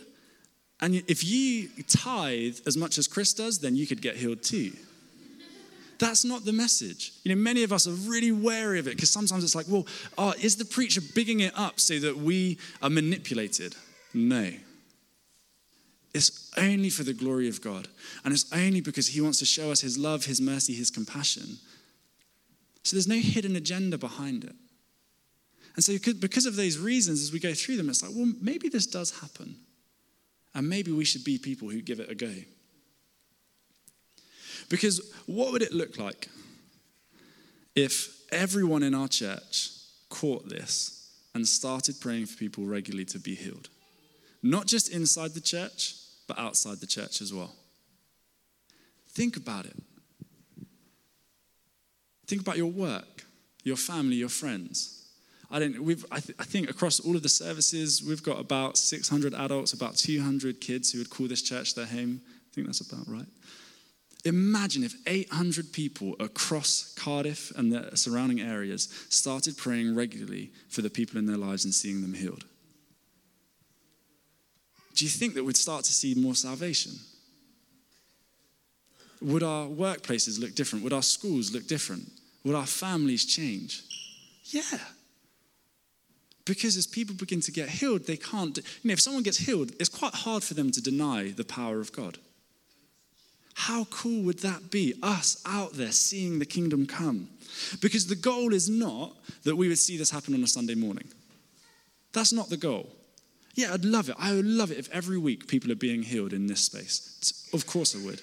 and 0.82 0.96
if 1.08 1.24
you 1.24 1.70
tithe 1.88 2.60
as 2.68 2.78
much 2.78 2.98
as 2.98 3.08
Chris 3.08 3.34
does, 3.34 3.60
then 3.60 3.76
you 3.76 3.88
could 3.88 4.02
get 4.02 4.18
healed 4.18 4.44
too. 4.44 4.72
That's 5.98 6.26
not 6.26 6.46
the 6.46 6.54
message. 6.54 7.14
You 7.24 7.34
know, 7.34 7.42
many 7.42 7.64
of 7.64 7.72
us 7.72 7.88
are 7.88 7.92
really 7.92 8.32
wary 8.32 8.80
of 8.80 8.88
it 8.88 8.96
because 8.96 9.10
sometimes 9.10 9.44
it's 9.44 9.56
like, 9.56 9.68
well, 9.70 9.88
oh, 10.18 10.34
is 10.42 10.58
the 10.58 10.66
preacher 10.66 11.02
bigging 11.14 11.40
it 11.40 11.54
up 11.58 11.80
so 11.80 12.00
that 12.00 12.18
we 12.18 12.58
are 12.82 12.90
manipulated? 12.90 13.76
No. 14.14 14.52
It's 16.14 16.52
only 16.58 16.90
for 16.90 17.04
the 17.04 17.14
glory 17.14 17.50
of 17.50 17.62
God. 17.62 17.88
And 18.24 18.34
it's 18.34 18.52
only 18.54 18.82
because 18.82 19.08
He 19.08 19.22
wants 19.22 19.40
to 19.40 19.46
show 19.46 19.72
us 19.72 19.82
His 19.82 19.98
love, 19.98 20.26
His 20.26 20.42
mercy, 20.42 20.74
His 20.74 20.90
compassion. 20.90 21.58
So 22.84 22.96
there's 22.96 23.08
no 23.08 23.16
hidden 23.16 23.56
agenda 23.56 23.98
behind 23.98 24.44
it. 24.44 24.56
And 25.76 25.84
so, 25.84 25.94
because 26.20 26.46
of 26.46 26.56
those 26.56 26.78
reasons, 26.78 27.22
as 27.22 27.34
we 27.34 27.40
go 27.40 27.54
through 27.54 27.76
them, 27.78 27.90
it's 27.90 28.02
like, 28.02 28.14
well, 28.16 28.32
maybe 28.42 28.70
this 28.70 28.88
does 28.88 29.20
happen. 29.20 29.58
And 30.54 30.70
maybe 30.70 30.92
we 30.92 31.04
should 31.04 31.26
be 31.26 31.38
people 31.38 31.70
who 31.70 31.82
give 31.82 32.00
it 32.00 32.10
a 32.10 32.16
go. 32.16 32.32
Because 34.70 35.14
what 35.26 35.52
would 35.52 35.62
it 35.62 35.74
look 35.74 35.98
like 35.98 36.30
if 37.76 38.22
everyone 38.32 38.84
in 38.84 38.94
our 38.94 39.08
church 39.08 39.70
caught 40.10 40.50
this 40.50 41.12
and 41.34 41.48
started 41.48 42.00
praying 42.00 42.26
for 42.26 42.38
people 42.38 42.66
regularly 42.66 43.06
to 43.06 43.20
be 43.20 43.36
healed? 43.36 43.70
Not 44.42 44.68
just 44.68 44.90
inside 44.90 45.34
the 45.34 45.42
church, 45.42 45.96
but 46.28 46.38
outside 46.40 46.80
the 46.80 46.88
church 46.88 47.22
as 47.22 47.34
well. 47.34 47.54
Think 49.10 49.38
about 49.38 49.66
it. 49.66 49.76
Think 52.28 52.42
about 52.42 52.58
your 52.58 52.72
work, 52.72 53.24
your 53.64 53.76
family, 53.76 54.16
your 54.16 54.30
friends. 54.30 55.06
I 55.52 55.60
don't. 55.60 55.84
We've. 55.84 56.06
I, 56.12 56.20
th- 56.20 56.38
I, 56.40 56.44
think 56.44 56.70
across 56.70 57.00
all 57.00 57.16
of 57.16 57.24
the 57.24 57.30
services, 57.30 58.04
we've 58.04 58.24
got 58.24 58.40
about 58.40 58.78
600 58.78 59.34
adults, 59.34 59.74
about 59.74 59.96
200 59.96 60.60
kids 60.60 60.92
who 60.92 61.00
would 61.00 61.10
call 61.10 61.28
this 61.28 61.42
church 61.42 61.76
their 61.76 61.86
home. 61.86 62.22
I 62.26 62.54
think 62.54 62.68
that's 62.68 62.82
about 62.82 63.08
right. 63.08 63.28
Imagine 64.26 64.84
if 64.84 64.96
800 65.06 65.72
people 65.72 66.16
across 66.20 66.96
Cardiff 66.98 67.52
and 67.56 67.72
the 67.72 67.96
surrounding 67.96 68.42
areas 68.42 68.90
started 69.10 69.56
praying 69.56 69.96
regularly 69.96 70.52
for 70.68 70.82
the 70.82 70.90
people 70.90 71.20
in 71.20 71.28
their 71.28 71.38
lives 71.38 71.64
and 71.64 71.74
seeing 71.74 72.02
them 72.02 72.16
healed. 72.16 72.44
Do 74.96 75.06
you 75.06 75.12
think 75.12 75.36
that 75.36 75.44
we'd 75.44 75.58
start 75.58 75.84
to 75.86 75.94
see 75.94 76.16
more 76.16 76.34
salvation? 76.34 76.94
Would 79.22 79.44
our 79.44 79.68
workplaces 79.68 80.40
look 80.40 80.56
different? 80.56 80.84
Would 80.84 80.94
our 80.94 81.04
schools 81.04 81.54
look 81.54 81.68
different? 81.68 82.12
Would 82.44 82.56
our 82.56 82.66
families 82.66 83.26
change? 83.26 83.84
Yeah. 84.46 84.80
Because 86.46 86.78
as 86.78 86.88
people 86.88 87.16
begin 87.16 87.42
to 87.42 87.52
get 87.52 87.70
healed, 87.70 88.06
they 88.06 88.18
can't. 88.18 88.58
You 88.58 88.64
know, 88.86 88.94
if 88.94 89.02
someone 89.02 89.24
gets 89.24 89.38
healed, 89.38 89.72
it's 89.80 89.90
quite 89.90 90.14
hard 90.14 90.44
for 90.44 90.54
them 90.54 90.72
to 90.72 90.82
deny 90.82 91.32
the 91.32 91.44
power 91.44 91.80
of 91.80 91.92
God. 91.92 92.18
How 93.56 93.86
cool 93.86 94.22
would 94.24 94.40
that 94.40 94.70
be? 94.70 94.94
Us 95.02 95.42
out 95.46 95.74
there 95.74 95.94
seeing 95.94 96.40
the 96.40 96.46
kingdom 96.46 96.86
come. 96.86 97.30
Because 97.80 98.06
the 98.06 98.16
goal 98.16 98.54
is 98.54 98.70
not 98.70 99.16
that 99.44 99.56
we 99.56 99.70
would 99.70 99.80
see 99.80 99.98
this 99.98 100.12
happen 100.12 100.34
on 100.34 100.44
a 100.44 100.48
Sunday 100.48 100.76
morning. 100.76 101.08
That's 102.12 102.34
not 102.34 102.50
the 102.50 102.58
goal. 102.58 102.90
Yeah, 103.56 103.74
I'd 103.74 103.86
love 103.86 104.10
it. 104.10 104.18
I 104.20 104.34
would 104.34 104.46
love 104.46 104.72
it 104.72 104.78
if 104.78 104.92
every 104.92 105.18
week 105.18 105.48
people 105.48 105.72
are 105.72 105.76
being 105.76 106.04
healed 106.04 106.34
in 106.34 106.48
this 106.48 106.60
space. 106.60 107.50
Of 107.54 107.66
course 107.66 107.96
I 107.96 108.06
would. 108.06 108.22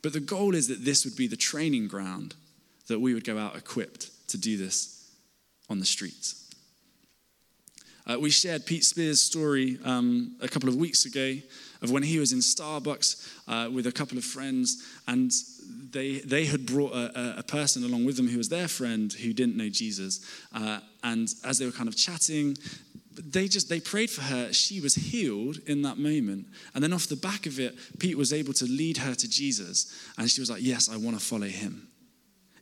But 0.00 0.12
the 0.12 0.20
goal 0.20 0.54
is 0.54 0.68
that 0.68 0.84
this 0.84 1.04
would 1.04 1.16
be 1.16 1.26
the 1.26 1.36
training 1.36 1.88
ground 1.88 2.36
that 2.86 3.00
we 3.00 3.14
would 3.14 3.24
go 3.24 3.36
out 3.36 3.56
equipped 3.56 4.10
to 4.28 4.38
do 4.38 4.56
this 4.56 5.10
on 5.68 5.80
the 5.80 5.86
streets. 5.86 6.50
Uh, 8.06 8.18
we 8.18 8.30
shared 8.30 8.66
Pete 8.66 8.84
Spears' 8.84 9.22
story 9.22 9.78
um, 9.84 10.36
a 10.40 10.48
couple 10.48 10.68
of 10.68 10.76
weeks 10.76 11.04
ago 11.04 11.36
of 11.82 11.90
when 11.90 12.02
he 12.02 12.18
was 12.18 12.32
in 12.32 12.38
Starbucks 12.38 13.28
uh, 13.48 13.70
with 13.70 13.86
a 13.86 13.92
couple 13.92 14.16
of 14.16 14.24
friends, 14.24 14.82
and 15.06 15.32
they, 15.90 16.20
they 16.20 16.44
had 16.44 16.64
brought 16.66 16.92
a, 16.94 17.38
a, 17.38 17.42
person 17.42 17.84
along 17.84 18.04
with 18.04 18.16
them 18.16 18.28
who 18.28 18.38
was 18.38 18.48
their 18.48 18.68
friend 18.68 19.12
who 19.12 19.32
didn't 19.32 19.56
know 19.56 19.68
Jesus. 19.68 20.24
Uh, 20.54 20.80
and 21.02 21.28
as 21.44 21.58
they 21.58 21.66
were 21.66 21.72
kind 21.72 21.88
of 21.88 21.96
chatting, 21.96 22.56
they 23.14 23.48
just 23.48 23.68
they 23.68 23.80
prayed 23.80 24.10
for 24.10 24.22
her. 24.22 24.52
She 24.52 24.80
was 24.80 24.94
healed 24.94 25.58
in 25.66 25.82
that 25.82 25.98
moment. 25.98 26.46
And 26.74 26.82
then 26.82 26.92
off 26.92 27.08
the 27.08 27.16
back 27.16 27.46
of 27.46 27.60
it 27.60 27.74
pete 27.98 28.16
was 28.16 28.32
able 28.32 28.54
to 28.54 28.64
lead 28.64 28.96
her 28.96 29.14
to 29.14 29.28
jesus. 29.28 29.94
And 30.16 30.30
she 30.30 30.40
was 30.40 30.50
like 30.50 30.62
yes 30.62 30.88
i 30.88 30.96
want 30.96 31.18
to 31.18 31.24
follow 31.24 31.46
him. 31.46 31.88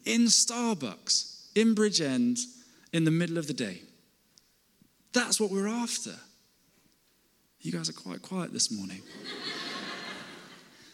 In 0.04 0.22
starbucks 0.22 1.30
in 1.54 1.74
Bridgend 1.74 2.40
in 2.92 3.04
the 3.04 3.10
middle 3.10 3.38
of 3.38 3.46
the 3.46 3.52
day. 3.52 3.82
That's 5.12 5.40
what 5.40 5.50
we're 5.50 5.68
after 5.68 6.14
you 7.60 7.72
guys 7.72 7.88
are 7.88 7.94
quite 7.94 8.22
quiet 8.22 8.52
this 8.52 8.70
morning. 8.70 9.02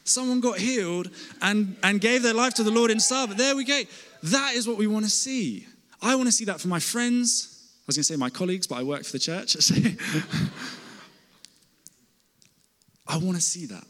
Someone 0.05 0.41
got 0.41 0.59
healed 0.59 1.11
and, 1.43 1.77
and 1.83 2.01
gave 2.01 2.23
their 2.23 2.35
life 2.35 2.55
to 2.55 2.63
the 2.63 2.71
Lord 2.71 2.91
in 2.91 2.99
But 3.09 3.37
There 3.37 3.57
we 3.57 3.65
go. 3.65 3.83
That 4.25 4.55
is 4.55 4.69
what 4.69 4.79
we 4.79 4.87
want 4.87 5.05
to 5.05 5.11
see. 5.11 5.67
I 6.01 6.15
want 6.15 6.27
to 6.29 6.33
see 6.33 6.45
that 6.45 6.61
for 6.61 6.69
my 6.69 6.79
friends. 6.79 7.73
I 7.81 7.85
was 7.87 7.97
going 7.97 8.03
to 8.03 8.13
say 8.13 8.17
my 8.17 8.31
colleagues, 8.31 8.67
but 8.67 8.77
I 8.77 8.83
work 8.83 9.05
for 9.05 9.13
the 9.13 9.19
church. 9.19 9.57
I 13.09 13.19
want 13.19 13.37
to 13.37 13.43
see 13.43 13.67
that. 13.67 13.85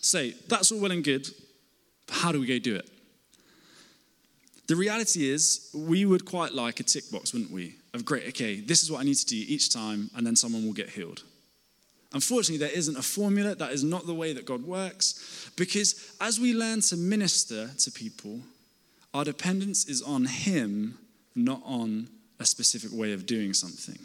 So 0.00 0.30
that's 0.48 0.70
all 0.70 0.80
well 0.80 0.92
and 0.92 1.02
good. 1.02 1.28
But 2.06 2.16
How 2.16 2.32
do 2.32 2.40
we 2.40 2.46
go 2.46 2.58
do 2.58 2.76
it? 2.76 2.88
The 4.66 4.76
reality 4.76 5.28
is, 5.30 5.70
we 5.74 6.04
would 6.04 6.24
quite 6.24 6.52
like 6.52 6.80
a 6.80 6.82
tick 6.82 7.10
box, 7.10 7.32
wouldn't 7.32 7.50
we? 7.50 7.76
of 7.94 8.04
great, 8.04 8.26
okay, 8.28 8.60
this 8.60 8.82
is 8.82 8.90
what 8.90 9.00
I 9.00 9.04
need 9.04 9.14
to 9.14 9.26
do 9.26 9.36
each 9.36 9.72
time, 9.72 10.10
and 10.16 10.26
then 10.26 10.34
someone 10.36 10.66
will 10.66 10.72
get 10.72 10.90
healed. 10.90 11.22
Unfortunately, 12.12 12.58
there 12.58 12.76
isn't 12.76 12.96
a 12.96 13.02
formula. 13.02 13.54
That 13.54 13.72
is 13.72 13.82
not 13.82 14.06
the 14.06 14.14
way 14.14 14.32
that 14.32 14.44
God 14.44 14.64
works. 14.64 15.50
Because 15.56 16.14
as 16.20 16.38
we 16.38 16.54
learn 16.54 16.80
to 16.82 16.96
minister 16.96 17.70
to 17.78 17.90
people, 17.90 18.40
our 19.12 19.24
dependence 19.24 19.86
is 19.86 20.02
on 20.02 20.24
Him, 20.26 20.98
not 21.34 21.62
on 21.64 22.08
a 22.38 22.44
specific 22.44 22.90
way 22.92 23.12
of 23.12 23.26
doing 23.26 23.52
something. 23.52 23.98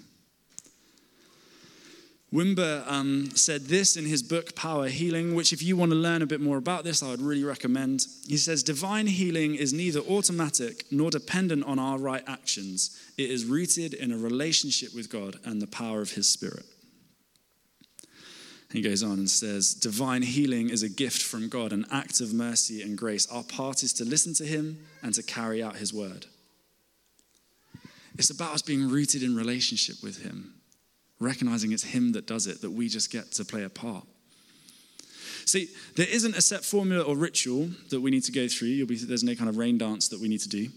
Wimber 2.31 2.83
um, 2.87 3.31
said 3.31 3.65
this 3.65 3.97
in 3.97 4.05
his 4.05 4.21
book, 4.21 4.53
Power 4.55 4.87
Healing, 4.87 5.33
which, 5.33 5.51
if 5.51 5.63
you 5.63 5.75
want 5.75 5.91
to 5.91 5.97
learn 5.97 6.21
a 6.21 6.27
bit 6.27 6.39
more 6.39 6.57
about 6.57 6.83
this, 6.83 7.01
I 7.01 7.09
would 7.09 7.21
really 7.21 7.43
recommend. 7.43 8.05
He 8.27 8.37
says, 8.37 8.61
Divine 8.61 9.07
healing 9.07 9.55
is 9.55 9.73
neither 9.73 10.01
automatic 10.01 10.85
nor 10.91 11.09
dependent 11.09 11.63
on 11.65 11.79
our 11.79 11.97
right 11.97 12.23
actions. 12.27 12.95
It 13.17 13.31
is 13.31 13.45
rooted 13.45 13.95
in 13.95 14.11
a 14.11 14.17
relationship 14.17 14.93
with 14.93 15.09
God 15.09 15.37
and 15.43 15.59
the 15.59 15.67
power 15.67 16.01
of 16.01 16.11
His 16.11 16.27
Spirit. 16.27 16.65
He 18.71 18.83
goes 18.83 19.01
on 19.01 19.13
and 19.13 19.29
says, 19.29 19.73
Divine 19.73 20.21
healing 20.21 20.69
is 20.69 20.83
a 20.83 20.89
gift 20.89 21.23
from 21.23 21.49
God, 21.49 21.73
an 21.73 21.87
act 21.91 22.21
of 22.21 22.31
mercy 22.31 22.83
and 22.83 22.95
grace. 22.95 23.27
Our 23.31 23.43
part 23.43 23.81
is 23.81 23.91
to 23.93 24.05
listen 24.05 24.35
to 24.35 24.45
Him 24.45 24.85
and 25.01 25.15
to 25.15 25.23
carry 25.23 25.63
out 25.63 25.77
His 25.77 25.91
word. 25.91 26.27
It's 28.19 28.29
about 28.29 28.53
us 28.53 28.61
being 28.61 28.87
rooted 28.87 29.23
in 29.23 29.35
relationship 29.35 30.03
with 30.03 30.21
Him 30.21 30.58
recognizing 31.19 31.71
it's 31.71 31.83
Him 31.83 32.13
that 32.13 32.27
does 32.27 32.47
it, 32.47 32.61
that 32.61 32.71
we 32.71 32.87
just 32.87 33.11
get 33.11 33.31
to 33.33 33.45
play 33.45 33.63
a 33.63 33.69
part. 33.69 34.05
See, 35.45 35.69
there 35.95 36.07
isn't 36.07 36.35
a 36.35 36.41
set 36.41 36.63
formula 36.63 37.03
or 37.03 37.15
ritual 37.15 37.69
that 37.89 37.99
we 37.99 38.11
need 38.11 38.23
to 38.25 38.31
go 38.31 38.47
through. 38.47 38.85
Be, 38.85 38.97
there's 38.97 39.23
no 39.23 39.33
kind 39.33 39.49
of 39.49 39.57
rain 39.57 39.79
dance 39.79 40.07
that 40.09 40.19
we 40.19 40.27
need 40.27 40.41
to 40.41 40.49
do. 40.49 40.67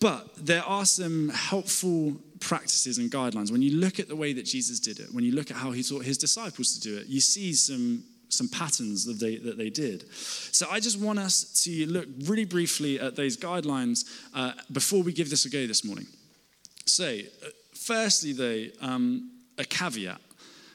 But 0.00 0.36
there 0.36 0.62
are 0.62 0.84
some 0.84 1.30
helpful 1.30 2.16
practices 2.38 2.98
and 2.98 3.10
guidelines. 3.10 3.50
When 3.50 3.62
you 3.62 3.76
look 3.76 3.98
at 3.98 4.06
the 4.06 4.14
way 4.14 4.32
that 4.32 4.44
Jesus 4.44 4.78
did 4.78 5.00
it, 5.00 5.08
when 5.12 5.24
you 5.24 5.32
look 5.32 5.50
at 5.50 5.56
how 5.56 5.72
he 5.72 5.82
taught 5.82 6.04
his 6.04 6.16
disciples 6.16 6.78
to 6.78 6.80
do 6.80 6.96
it, 6.96 7.08
you 7.08 7.20
see 7.20 7.54
some, 7.54 8.04
some 8.28 8.48
patterns 8.48 9.04
that 9.04 9.18
they, 9.18 9.38
that 9.38 9.58
they 9.58 9.70
did. 9.70 10.04
So 10.12 10.68
I 10.70 10.78
just 10.78 11.00
want 11.00 11.18
us 11.18 11.64
to 11.64 11.86
look 11.86 12.06
really 12.20 12.44
briefly 12.44 13.00
at 13.00 13.16
those 13.16 13.36
guidelines 13.36 14.04
uh, 14.32 14.52
before 14.70 15.02
we 15.02 15.12
give 15.12 15.28
this 15.28 15.44
a 15.44 15.50
go 15.50 15.66
this 15.66 15.84
morning. 15.84 16.06
So, 16.86 17.06
uh, 17.06 17.48
firstly, 17.72 18.32
though, 18.32 18.86
um, 18.86 19.30
a 19.58 19.64
caveat. 19.64 20.20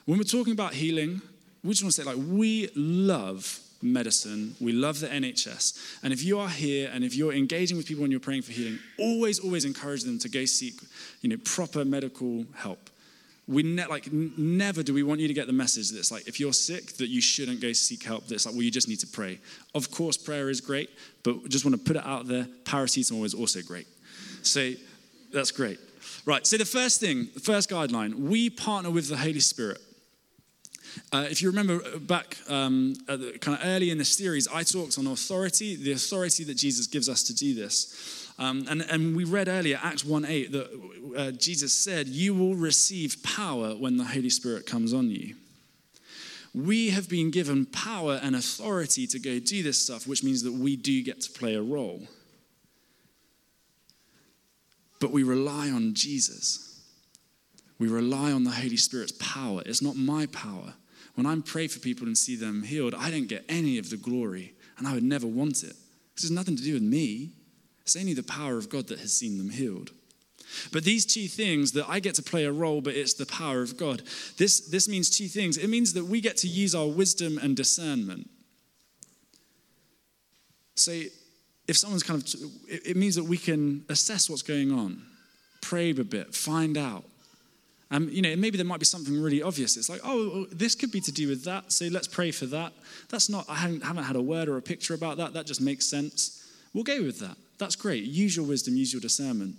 When 0.06 0.18
we're 0.18 0.24
talking 0.24 0.54
about 0.54 0.74
healing, 0.74 1.22
we 1.64 1.72
just 1.72 1.84
want 1.84 1.94
to 1.94 2.02
say, 2.02 2.08
like, 2.08 2.18
we 2.18 2.70
love 2.76 3.60
medicine. 3.82 4.56
We 4.60 4.72
love 4.72 5.00
the 5.00 5.08
NHS. 5.08 6.00
And 6.04 6.12
if 6.12 6.24
you 6.24 6.40
are 6.40 6.50
here 6.50 6.90
and 6.94 7.04
if 7.04 7.16
you're 7.16 7.34
engaging 7.34 7.78
with 7.78 7.86
people 7.86 8.04
and 8.04 8.12
you're 8.12 8.20
praying 8.20 8.42
for 8.42 8.52
healing, 8.52 8.80
always, 8.98 9.40
always 9.40 9.66
encourage 9.66 10.04
them 10.04 10.20
to 10.20 10.30
go 10.30 10.46
seek, 10.46 10.76
you 11.22 11.30
know, 11.30 11.38
proper 11.44 11.86
medical 11.86 12.46
help. 12.56 12.90
we 13.48 13.64
ne- 13.64 13.88
like 13.88 14.08
n- 14.08 14.32
never 14.38 14.84
do 14.84 14.94
we 14.94 15.02
want 15.02 15.20
you 15.20 15.28
to 15.28 15.34
get 15.34 15.48
the 15.48 15.54
message 15.54 15.90
that 15.90 15.98
it's 15.98 16.12
like 16.12 16.28
if 16.28 16.40
you're 16.40 16.54
sick 16.54 16.94
that 16.98 17.10
you 17.10 17.20
shouldn't 17.20 17.60
go 17.60 17.74
seek 17.74 18.04
help 18.04 18.28
that 18.28 18.36
it's 18.36 18.46
like 18.46 18.54
well 18.54 18.62
you 18.62 18.70
just 18.70 18.88
need 18.88 19.00
to 19.00 19.08
pray 19.08 19.40
of 19.74 19.90
course 19.90 20.18
prayer 20.18 20.50
is 20.52 20.62
great 20.62 20.90
but 21.24 21.50
just 21.50 21.66
want 21.66 21.76
to 21.76 21.82
put 21.82 21.96
it 21.96 22.06
out 22.06 22.28
there 22.28 22.46
paracetamol 22.64 23.26
is 23.26 23.34
also 23.34 23.60
great 23.62 23.88
so 24.44 24.72
that's 25.34 25.50
great 25.50 25.80
right 26.26 26.46
so 26.46 26.58
the 26.58 26.66
first 26.66 27.00
thing 27.00 27.28
the 27.34 27.40
first 27.40 27.70
guideline 27.70 28.14
we 28.16 28.50
partner 28.50 28.90
with 28.90 29.08
the 29.10 29.18
holy 29.18 29.40
spirit 29.40 29.82
uh, 31.12 31.26
if 31.30 31.42
you 31.42 31.50
remember 31.50 31.80
back 32.00 32.38
um, 32.50 32.96
the, 33.08 33.38
kind 33.42 33.58
of 33.58 33.66
early 33.66 33.92
in 33.92 33.98
the 33.98 34.06
series, 34.06 34.48
I 34.48 34.64
talked 34.64 34.98
on 34.98 35.08
authority, 35.08 35.76
the 35.76 35.92
authority 35.92 36.44
that 36.46 36.56
Jesus 36.56 36.88
gives 36.88 37.10
us 37.10 37.24
to 37.24 37.34
do 37.34 37.54
this. 37.54 38.32
Um, 38.38 38.66
and, 38.70 38.82
and 38.84 39.16
we 39.16 39.26
read 39.26 39.48
earlier, 39.48 39.80
Acts 39.84 40.06
1 40.06 40.26
8, 40.26 40.52
that 40.52 40.92
uh, 41.18 41.32
Jesus 41.32 41.74
said, 41.74 42.08
You 42.08 42.34
will 42.34 42.56
receive 42.56 43.22
power 43.24 43.72
when 43.72 43.98
the 43.98 44.06
Holy 44.06 44.30
Spirit 44.30 44.66
comes 44.66 44.94
on 44.94 45.10
you. 45.10 45.36
We 46.56 46.90
have 46.92 47.10
been 47.10 47.32
given 47.32 47.66
power 47.66 48.20
and 48.24 48.36
authority 48.36 49.06
to 49.08 49.20
go 49.20 49.40
do 49.40 49.62
this 49.62 49.82
stuff, 49.82 50.08
which 50.08 50.24
means 50.24 50.44
that 50.44 50.54
we 50.54 50.76
do 50.76 51.04
get 51.04 51.22
to 51.22 51.32
play 51.32 51.56
a 51.56 51.62
role. 51.62 52.02
But 55.00 55.12
we 55.12 55.24
rely 55.24 55.70
on 55.70 55.94
Jesus. 55.94 56.82
We 57.80 57.88
rely 57.88 58.32
on 58.32 58.44
the 58.44 58.52
Holy 58.52 58.78
Spirit's 58.78 59.14
power. 59.14 59.62
It's 59.66 59.82
not 59.82 59.96
my 59.96 60.26
power. 60.28 60.74
When 61.16 61.26
I 61.26 61.36
pray 61.46 61.68
for 61.68 61.80
people 61.80 62.08
and 62.08 62.18
see 62.18 62.36
them 62.36 62.64
healed, 62.64 62.94
I 62.94 63.10
don't 63.10 63.28
get 63.28 63.46
any 63.50 63.78
of 63.78 63.90
the 63.90 63.98
glory, 63.98 64.54
and 64.78 64.88
I 64.88 64.94
would 64.94 65.04
never 65.04 65.28
want 65.28 65.64
it. 65.64 65.76
This 66.16 66.24
has 66.24 66.32
nothing 66.32 66.56
to 66.58 66.64
do 66.64 66.74
with 66.74 66.84
me. 66.84 67.32
It's 67.82 67.96
only 67.96 68.14
the 68.14 68.24
power 68.24 68.58
of 68.58 68.70
God 68.70 68.88
that 68.88 69.00
has 69.00 69.14
seen 69.14 69.38
them 69.38 69.50
healed. 69.50 69.92
But 70.72 70.84
these 70.84 71.06
two 71.06 71.28
things 71.28 71.72
that 71.74 71.88
I 71.88 72.00
get 72.00 72.16
to 72.16 72.24
play 72.24 72.46
a 72.46 72.52
role, 72.52 72.82
but 72.82 72.96
it's 72.96 73.14
the 73.14 73.26
power 73.26 73.62
of 73.62 73.78
God. 73.78 74.02
This, 74.38 74.60
this 74.62 74.88
means 74.90 75.10
two 75.10 75.28
things. 75.28 75.58
It 75.58 75.70
means 75.70 75.94
that 75.94 76.06
we 76.06 76.22
get 76.22 76.38
to 76.38 76.48
use 76.48 76.74
our 76.76 76.88
wisdom 76.88 77.38
and 77.38 77.56
discernment. 77.56 78.30
So 80.76 81.02
if 81.70 81.78
someone's 81.78 82.02
kind 82.02 82.22
of, 82.22 82.52
it 82.68 82.98
means 82.98 83.16
that 83.16 83.24
we 83.24 83.38
can 83.38 83.86
assess 83.90 84.30
what's 84.30 84.42
going 84.42 84.72
on, 84.72 85.04
probe 85.62 86.00
a 86.00 86.04
bit, 86.04 86.34
find 86.34 86.78
out. 86.78 87.04
Um, 87.92 88.10
you 88.12 88.22
know, 88.22 88.36
maybe 88.36 88.58
there 88.58 88.66
might 88.66 88.80
be 88.80 88.86
something 88.86 89.20
really 89.22 89.42
obvious. 89.42 89.78
It's 89.78 89.90
like, 89.90 90.02
oh, 90.04 90.46
this 90.52 90.74
could 90.76 90.92
be 90.92 91.02
to 91.02 91.12
do 91.12 91.28
with 91.28 91.44
that, 91.46 91.72
so 91.72 91.86
let's 91.86 92.08
pray 92.08 92.32
for 92.32 92.48
that. 92.48 92.74
That's 93.10 93.30
not, 93.30 93.46
I 93.48 93.56
haven't, 93.56 93.84
haven't 93.84 94.04
had 94.04 94.16
a 94.16 94.22
word 94.22 94.50
or 94.50 94.58
a 94.58 94.62
picture 94.62 94.96
about 94.96 95.18
that. 95.18 95.34
That 95.34 95.46
just 95.46 95.62
makes 95.62 95.86
sense. 95.86 96.44
We'll 96.74 96.84
go 96.84 97.04
with 97.04 97.20
that. 97.20 97.38
That's 97.60 97.76
great. 97.76 98.04
Use 98.04 98.36
your 98.36 98.46
wisdom, 98.46 98.76
use 98.76 98.92
your 98.92 99.02
discernment. 99.02 99.56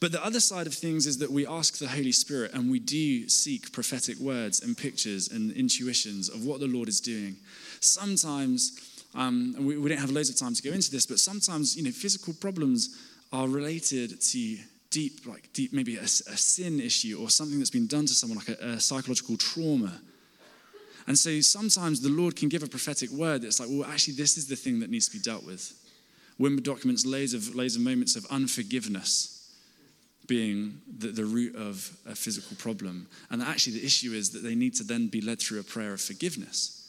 But 0.00 0.12
the 0.12 0.24
other 0.24 0.40
side 0.40 0.66
of 0.66 0.74
things 0.74 1.06
is 1.06 1.18
that 1.18 1.30
we 1.30 1.46
ask 1.46 1.78
the 1.78 1.88
Holy 1.88 2.12
Spirit 2.12 2.54
and 2.54 2.70
we 2.70 2.78
do 2.78 3.28
seek 3.28 3.70
prophetic 3.70 4.18
words 4.18 4.62
and 4.62 4.76
pictures 4.76 5.28
and 5.28 5.52
intuitions 5.52 6.28
of 6.28 6.46
what 6.46 6.60
the 6.60 6.66
Lord 6.66 6.88
is 6.88 7.00
doing. 7.00 7.36
Sometimes, 7.80 8.89
um, 9.14 9.54
we, 9.58 9.76
we 9.76 9.88
don't 9.88 9.98
have 9.98 10.10
loads 10.10 10.30
of 10.30 10.36
time 10.36 10.54
to 10.54 10.62
go 10.62 10.70
into 10.70 10.90
this, 10.90 11.06
but 11.06 11.18
sometimes, 11.18 11.76
you 11.76 11.82
know, 11.82 11.90
physical 11.90 12.32
problems 12.34 12.96
are 13.32 13.48
related 13.48 14.20
to 14.20 14.58
deep, 14.90 15.26
like 15.26 15.52
deep, 15.52 15.72
maybe 15.72 15.96
a, 15.96 16.02
a 16.02 16.06
sin 16.06 16.80
issue 16.80 17.18
or 17.20 17.30
something 17.30 17.58
that's 17.58 17.70
been 17.70 17.86
done 17.86 18.06
to 18.06 18.14
someone, 18.14 18.38
like 18.38 18.58
a, 18.60 18.64
a 18.64 18.80
psychological 18.80 19.36
trauma. 19.36 20.00
And 21.06 21.18
so 21.18 21.40
sometimes 21.40 22.00
the 22.00 22.08
Lord 22.08 22.36
can 22.36 22.48
give 22.48 22.62
a 22.62 22.68
prophetic 22.68 23.10
word 23.10 23.42
that's 23.42 23.58
like, 23.58 23.68
well, 23.70 23.88
actually, 23.90 24.14
this 24.14 24.36
is 24.36 24.46
the 24.46 24.56
thing 24.56 24.80
that 24.80 24.90
needs 24.90 25.08
to 25.08 25.12
be 25.16 25.22
dealt 25.22 25.44
with. 25.44 25.72
Wimber 26.38 26.62
documents 26.62 27.04
loads 27.04 27.34
of, 27.34 27.54
loads 27.54 27.76
of 27.76 27.82
moments 27.82 28.16
of 28.16 28.26
unforgiveness 28.30 29.36
being 30.26 30.80
the, 30.98 31.08
the 31.08 31.24
root 31.24 31.56
of 31.56 31.96
a 32.06 32.14
physical 32.14 32.56
problem. 32.56 33.08
And 33.30 33.42
actually, 33.42 33.78
the 33.78 33.84
issue 33.84 34.12
is 34.12 34.30
that 34.30 34.44
they 34.44 34.54
need 34.54 34.74
to 34.76 34.84
then 34.84 35.08
be 35.08 35.20
led 35.20 35.40
through 35.40 35.58
a 35.58 35.64
prayer 35.64 35.92
of 35.92 36.00
forgiveness. 36.00 36.79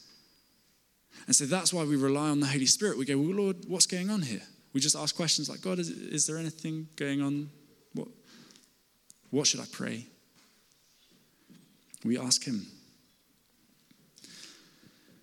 And 1.28 1.36
so 1.36 1.46
that's 1.46 1.74
why 1.74 1.84
we 1.84 1.96
rely 1.96 2.30
on 2.30 2.40
the 2.40 2.48
Holy 2.48 2.66
Spirit. 2.66 2.98
We 2.98 3.06
go, 3.06 3.18
well, 3.18 3.36
Lord, 3.36 3.58
what's 3.68 3.86
going 3.86 4.10
on 4.10 4.22
here? 4.22 4.42
We 4.74 4.82
just 4.82 4.96
ask 4.96 5.16
questions 5.16 5.50
like, 5.50 5.62
God, 5.62 5.80
is, 5.80 5.90
is 5.90 6.28
there 6.28 6.38
anything 6.38 6.88
going 6.96 7.22
on? 7.22 7.50
What, 7.94 8.08
what 9.30 9.48
should 9.48 9.60
I 9.60 9.66
pray? 9.72 10.06
We 12.04 12.18
ask 12.18 12.44
Him. 12.44 12.66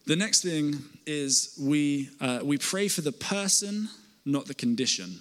The 0.07 0.17
next 0.17 0.43
thing 0.43 0.77
is 1.07 1.59
we, 1.61 2.11
uh, 2.21 2.41
we 2.43 2.57
pray 2.57 2.89
for 2.89 3.03
the 3.03 3.13
person 3.13 3.89
not 4.29 4.47
the 4.47 4.55
condition. 4.55 5.21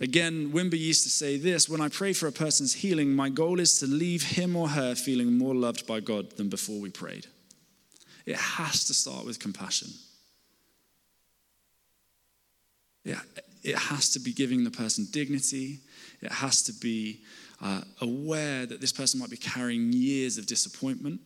Again, 0.00 0.50
Wimber 0.52 0.78
used 0.78 1.04
to 1.04 1.10
say 1.10 1.36
this 1.36 1.68
when 1.68 1.80
I 1.80 1.88
pray 1.88 2.12
for 2.12 2.26
a 2.26 2.32
person's 2.32 2.74
healing, 2.74 3.12
my 3.12 3.28
goal 3.28 3.60
is 3.60 3.78
to 3.78 3.86
leave 3.86 4.22
him 4.22 4.56
or 4.56 4.68
her 4.68 4.94
feeling 4.94 5.38
more 5.38 5.54
loved 5.54 5.86
by 5.86 6.00
God 6.00 6.36
than 6.36 6.48
before 6.48 6.80
we 6.80 6.90
prayed. 6.90 7.26
It 8.30 8.36
has 8.36 8.84
to 8.84 8.94
start 8.94 9.26
with 9.26 9.40
compassion. 9.40 9.88
Yeah, 13.04 13.18
it 13.64 13.76
has 13.76 14.10
to 14.10 14.20
be 14.20 14.32
giving 14.32 14.62
the 14.62 14.70
person 14.70 15.08
dignity. 15.10 15.80
It 16.22 16.30
has 16.30 16.62
to 16.62 16.72
be 16.72 17.22
uh, 17.60 17.80
aware 18.00 18.66
that 18.66 18.80
this 18.80 18.92
person 18.92 19.18
might 19.18 19.30
be 19.30 19.36
carrying 19.36 19.92
years 19.92 20.38
of 20.38 20.46
disappointment 20.46 21.20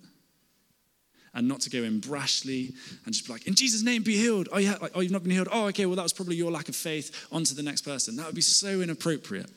and 1.34 1.46
not 1.46 1.60
to 1.60 1.68
go 1.68 1.82
in 1.82 2.00
brashly 2.00 2.74
and 3.04 3.12
just 3.12 3.26
be 3.26 3.34
like, 3.34 3.46
in 3.46 3.54
Jesus' 3.54 3.82
name, 3.82 4.02
be 4.02 4.16
healed. 4.16 4.48
Oh, 4.50 4.56
yeah, 4.56 4.78
oh, 4.94 5.00
you've 5.00 5.12
not 5.12 5.24
been 5.24 5.32
healed. 5.32 5.48
Oh, 5.52 5.66
okay, 5.66 5.84
well, 5.84 5.96
that 5.96 6.04
was 6.04 6.14
probably 6.14 6.36
your 6.36 6.50
lack 6.50 6.70
of 6.70 6.76
faith. 6.76 7.26
On 7.30 7.44
to 7.44 7.54
the 7.54 7.62
next 7.62 7.82
person. 7.82 8.16
That 8.16 8.24
would 8.24 8.34
be 8.34 8.40
so 8.40 8.80
inappropriate. 8.80 9.50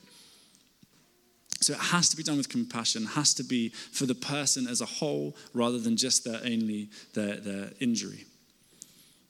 So 1.68 1.74
it 1.74 1.80
has 1.80 2.08
to 2.08 2.16
be 2.16 2.24
done 2.24 2.38
with 2.38 2.48
compassion, 2.48 3.06
has 3.08 3.34
to 3.34 3.44
be 3.44 3.74
for 3.92 4.06
the 4.06 4.16
person 4.16 4.68
as 4.68 4.80
a 4.80 4.86
whole 4.86 5.36
rather 5.54 5.78
than 5.78 5.98
just 5.98 6.24
their 6.24 6.40
only 6.46 6.88
their, 7.14 7.36
their 7.36 7.72
injury. 7.82 8.24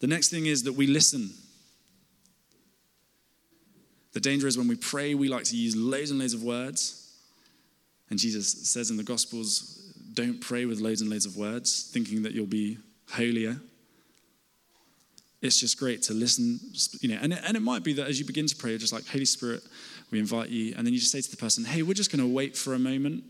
The 0.01 0.05
next 0.05 0.29
thing 0.29 0.45
is 0.45 0.61
that 0.61 0.73
we 0.73 0.85
listen. 0.85 1.31
The 4.13 4.19
danger 4.19 4.45
is 4.45 4.55
when 4.55 4.67
we 4.67 4.75
pray, 4.75 5.15
we 5.15 5.29
like 5.29 5.45
to 5.45 5.57
use 5.57 5.75
loads 5.75 6.11
and 6.11 6.19
loads 6.19 6.35
of 6.35 6.43
words. 6.43 7.11
And 8.11 8.19
Jesus 8.19 8.69
says 8.69 8.91
in 8.91 8.97
the 8.97 9.03
Gospels, 9.03 9.91
don't 10.13 10.39
pray 10.39 10.65
with 10.65 10.79
loads 10.79 11.01
and 11.01 11.09
loads 11.09 11.25
of 11.25 11.37
words, 11.37 11.89
thinking 11.91 12.21
that 12.21 12.33
you'll 12.33 12.45
be 12.45 12.77
holier. 13.09 13.57
It's 15.41 15.59
just 15.59 15.79
great 15.79 16.03
to 16.03 16.13
listen, 16.13 16.59
you 17.01 17.09
know, 17.09 17.19
and 17.19 17.33
it, 17.33 17.39
and 17.43 17.57
it 17.57 17.61
might 17.61 17.83
be 17.83 17.93
that 17.93 18.07
as 18.07 18.19
you 18.19 18.25
begin 18.25 18.45
to 18.45 18.55
pray, 18.55 18.71
you're 18.71 18.79
just 18.79 18.93
like, 18.93 19.07
Holy 19.07 19.25
Spirit, 19.25 19.63
we 20.11 20.19
invite 20.19 20.49
you. 20.49 20.73
And 20.77 20.85
then 20.85 20.93
you 20.93 20.99
just 20.99 21.11
say 21.11 21.21
to 21.21 21.31
the 21.31 21.37
person, 21.37 21.65
hey, 21.65 21.81
we're 21.83 21.93
just 21.93 22.11
going 22.11 22.21
to 22.21 22.33
wait 22.33 22.55
for 22.55 22.73
a 22.73 22.79
moment. 22.79 23.23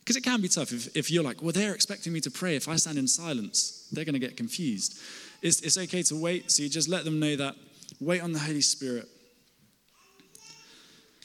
Because 0.00 0.16
it 0.16 0.22
can 0.22 0.40
be 0.40 0.48
tough 0.48 0.72
if, 0.72 0.96
if 0.96 1.10
you're 1.10 1.22
like, 1.22 1.42
well, 1.42 1.52
they're 1.52 1.74
expecting 1.74 2.12
me 2.12 2.20
to 2.20 2.30
pray. 2.30 2.56
If 2.56 2.68
I 2.68 2.76
stand 2.76 2.98
in 2.98 3.06
silence, 3.06 3.88
they're 3.92 4.04
going 4.04 4.14
to 4.14 4.18
get 4.18 4.36
confused. 4.36 4.98
It's, 5.42 5.60
it's 5.60 5.78
okay 5.78 6.02
to 6.04 6.16
wait. 6.16 6.50
So 6.50 6.62
you 6.62 6.68
just 6.68 6.88
let 6.88 7.04
them 7.04 7.20
know 7.20 7.36
that. 7.36 7.54
Wait 8.00 8.20
on 8.20 8.32
the 8.32 8.38
Holy 8.38 8.62
Spirit. 8.62 9.08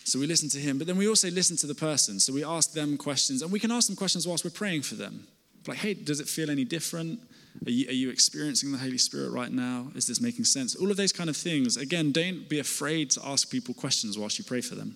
So 0.03 0.19
we 0.19 0.27
listen 0.27 0.47
to 0.49 0.59
him, 0.59 0.77
but 0.77 0.87
then 0.87 0.95
we 0.95 1.09
also 1.09 1.29
listen 1.29 1.57
to 1.57 1.67
the 1.67 1.75
person. 1.75 2.19
So 2.19 2.31
we 2.31 2.43
ask 2.43 2.71
them 2.71 2.97
questions, 2.97 3.41
and 3.41 3.51
we 3.51 3.59
can 3.59 3.71
ask 3.71 3.87
them 3.87 3.95
questions 3.97 4.25
whilst 4.25 4.45
we're 4.45 4.51
praying 4.51 4.83
for 4.83 4.95
them. 4.95 5.27
Like, 5.67 5.79
hey, 5.79 5.95
does 5.95 6.21
it 6.21 6.29
feel 6.29 6.49
any 6.49 6.63
different? 6.63 7.19
Are 7.65 7.71
you, 7.71 7.89
are 7.89 7.93
you, 7.93 8.09
experiencing 8.09 8.71
the 8.71 8.77
Holy 8.77 8.97
Spirit 8.97 9.31
right 9.31 9.51
now? 9.51 9.87
Is 9.95 10.07
this 10.07 10.21
making 10.21 10.45
sense? 10.45 10.75
All 10.75 10.91
of 10.91 10.97
those 10.97 11.11
kind 11.11 11.29
of 11.29 11.35
things. 11.35 11.75
Again, 11.75 12.11
don't 12.11 12.47
be 12.47 12.59
afraid 12.59 13.09
to 13.11 13.25
ask 13.25 13.49
people 13.49 13.73
questions 13.73 14.17
whilst 14.17 14.37
you 14.37 14.45
pray 14.45 14.61
for 14.61 14.75
them. 14.75 14.95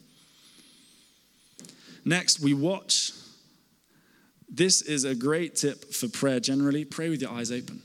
Next, 2.05 2.39
we 2.39 2.53
watch. 2.53 3.11
This 4.49 4.81
is 4.81 5.05
a 5.05 5.15
great 5.15 5.55
tip 5.55 5.93
for 5.93 6.07
prayer 6.07 6.39
generally. 6.39 6.85
Pray 6.85 7.09
with 7.09 7.21
your 7.21 7.31
eyes 7.31 7.51
open. 7.51 7.81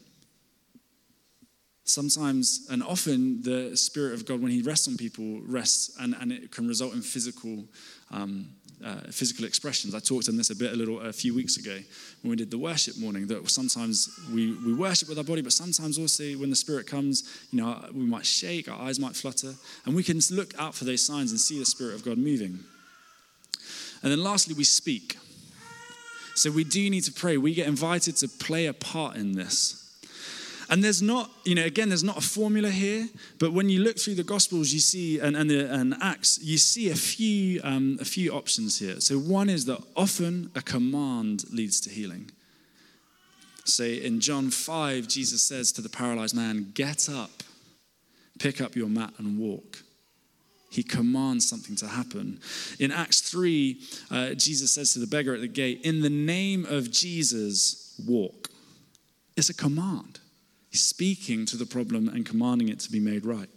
Sometimes 1.85 2.67
and 2.69 2.83
often, 2.83 3.43
the 3.43 3.77
Spirit 3.77 4.15
of 4.15 4.27
God, 4.27 4.43
when 4.43 4.51
He 4.51 4.62
rests 4.62 4.89
on 4.89 4.97
people, 4.97 5.41
rests 5.43 5.97
and, 6.01 6.17
and 6.21 6.33
it 6.33 6.51
can 6.51 6.67
result 6.67 6.95
in 6.95 7.03
physical, 7.03 7.65
um, 8.11 8.49
uh, 8.85 9.01
physical 9.11 9.45
expressions. 9.45 9.95
I 9.95 10.01
talked 10.01 10.29
on 10.29 10.37
this 10.37 10.51
a 10.51 10.57
bit 10.57 10.73
a 10.73 10.77
little 10.77 11.01
a 11.01 11.12
few 11.12 11.35
weeks 11.35 11.57
ago 11.57 11.79
when 12.23 12.31
we 12.31 12.37
did 12.37 12.51
the 12.51 12.59
worship 12.59 12.99
morning. 12.99 13.27
That 13.27 13.49
sometimes 13.51 14.09
we, 14.33 14.53
we 14.65 14.75
worship 14.75 15.09
with 15.09 15.19
our 15.19 15.25
body, 15.25 15.43
but 15.43 15.53
sometimes 15.53 15.99
also 15.99 16.25
when 16.35 16.51
the 16.51 16.57
Spirit 16.57 16.87
comes, 16.87 17.25
you 17.51 17.61
know, 17.61 17.85
we 17.93 18.05
might 18.05 18.27
shake, 18.27 18.69
our 18.69 18.81
eyes 18.81 18.99
might 18.99 19.17
flutter, 19.17 19.55
and 19.85 19.95
we 19.95 20.03
can 20.03 20.21
look 20.31 20.59
out 20.59 20.75
for 20.75 20.85
those 20.85 21.05
signs 21.05 21.31
and 21.31 21.41
see 21.41 21.59
the 21.59 21.67
Spirit 21.67 21.95
of 21.95 22.05
God 22.05 22.19
moving. 22.19 22.59
And 24.03 24.12
then 24.12 24.23
lastly, 24.23 24.55
we 24.55 24.65
speak. 24.65 25.17
So 26.35 26.51
we 26.51 26.65
do 26.65 26.91
need 26.91 27.05
to 27.05 27.12
pray. 27.12 27.39
We 27.39 27.55
get 27.55 27.67
invited 27.67 28.17
to 28.17 28.29
play 28.29 28.67
a 28.67 28.75
part 28.75 29.17
in 29.17 29.33
this. 29.33 29.86
And 30.68 30.83
there's 30.83 31.00
not, 31.00 31.31
you 31.44 31.55
know, 31.55 31.64
again, 31.64 31.88
there's 31.88 32.02
not 32.02 32.18
a 32.18 32.22
formula 32.22 32.70
here, 32.70 33.09
but 33.38 33.52
when 33.52 33.68
you 33.68 33.81
look 33.81 33.98
through 33.98 34.16
the 34.16 34.24
Gospels, 34.24 34.72
you 34.72 34.81
see, 34.81 35.20
and, 35.20 35.37
and, 35.37 35.50
and 35.50 35.94
Acts, 36.02 36.40
you 36.42 36.59
see 36.59 36.90
a 36.90 36.94
few, 36.96 37.61
um, 37.62 37.98
a 38.00 38.05
few 38.05 38.33
options 38.33 38.79
here. 38.79 39.00
So 39.00 39.16
one 39.18 39.48
is 39.48 39.64
that 39.66 39.81
often 39.96 40.50
a 40.55 40.62
command 40.62 41.44
leads 41.52 41.81
to 41.83 41.90
healing. 41.90 42.31
Say 43.64 43.94
in 43.94 44.20
John 44.20 44.50
5, 44.50 45.07
Jesus 45.07 45.42
says 45.42 45.70
to 45.72 45.83
the 45.83 45.88
paralyzed 45.88 46.35
man, 46.35 46.72
Get 46.74 47.09
up, 47.09 47.42
pick 48.38 48.61
up 48.61 48.74
your 48.74 48.88
mat, 48.88 49.12
and 49.18 49.38
walk. 49.38 49.83
He 50.70 50.83
commands 50.83 51.48
something 51.48 51.76
to 51.76 51.87
happen. 51.87 52.40
In 52.79 52.90
Acts 52.90 53.20
3, 53.20 53.81
uh, 54.11 54.31
Jesus 54.35 54.72
says 54.72 54.92
to 54.92 54.98
the 54.98 55.07
beggar 55.07 55.35
at 55.35 55.40
the 55.40 55.48
gate, 55.48 55.81
In 55.85 56.02
the 56.02 56.11
name 56.11 56.66
of 56.66 56.90
Jesus, 56.90 57.94
walk. 58.05 58.50
It's 59.37 59.48
a 59.48 59.55
command. 59.55 60.20
He's 60.77 60.85
speaking 60.85 61.47
to 61.47 61.57
the 61.57 61.65
problem 61.65 62.11
and 62.11 62.27
commanding 62.27 62.69
it 62.69 62.81
to 62.81 62.93
be 62.93 63.01
made 63.01 63.25
right. 63.25 63.49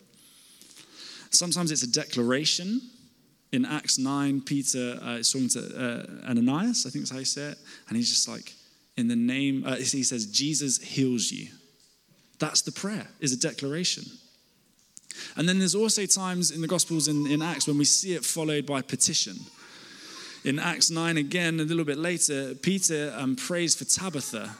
Sometimes 1.31 1.69
it's 1.69 1.83
a 1.83 1.91
declaration. 1.91 2.79
In 3.51 3.65
Acts 3.65 3.97
9, 3.97 4.39
Peter 4.39 4.97
uh, 5.03 5.17
is 5.17 5.29
talking 5.29 5.49
to 5.49 5.59
uh, 5.59 6.29
Ananias, 6.29 6.85
I 6.85 6.91
think 6.91 7.03
that's 7.03 7.11
how 7.11 7.19
you 7.19 7.25
say 7.25 7.51
it, 7.51 7.57
and 7.89 7.97
he's 7.97 8.07
just 8.07 8.29
like, 8.29 8.53
in 8.95 9.09
the 9.09 9.17
name, 9.17 9.65
uh, 9.65 9.75
he 9.75 10.01
says, 10.01 10.27
Jesus 10.27 10.77
heals 10.77 11.29
you. 11.29 11.49
That's 12.39 12.61
the 12.61 12.71
prayer, 12.71 13.07
is 13.19 13.33
a 13.33 13.37
declaration. 13.37 14.05
And 15.35 15.49
then 15.49 15.59
there's 15.59 15.75
also 15.75 16.05
times 16.05 16.51
in 16.51 16.61
the 16.61 16.69
Gospels 16.69 17.09
in, 17.09 17.27
in 17.27 17.41
Acts 17.41 17.67
when 17.67 17.77
we 17.77 17.83
see 17.83 18.13
it 18.13 18.23
followed 18.23 18.65
by 18.65 18.81
petition. 18.81 19.35
In 20.45 20.57
Acts 20.57 20.89
9, 20.89 21.17
again, 21.17 21.59
a 21.59 21.63
little 21.63 21.83
bit 21.83 21.97
later, 21.97 22.55
Peter 22.55 23.13
um, 23.17 23.35
prays 23.35 23.75
for 23.75 23.83
Tabitha, 23.83 24.55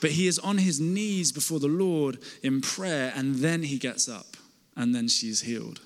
but 0.00 0.10
he 0.12 0.26
is 0.26 0.38
on 0.38 0.58
his 0.58 0.80
knees 0.80 1.32
before 1.32 1.60
the 1.60 1.68
Lord 1.68 2.18
in 2.42 2.60
prayer, 2.60 3.12
and 3.14 3.36
then 3.36 3.62
he 3.62 3.78
gets 3.78 4.08
up, 4.08 4.36
and 4.76 4.94
then 4.94 5.08
she's 5.08 5.42
healed. 5.42 5.80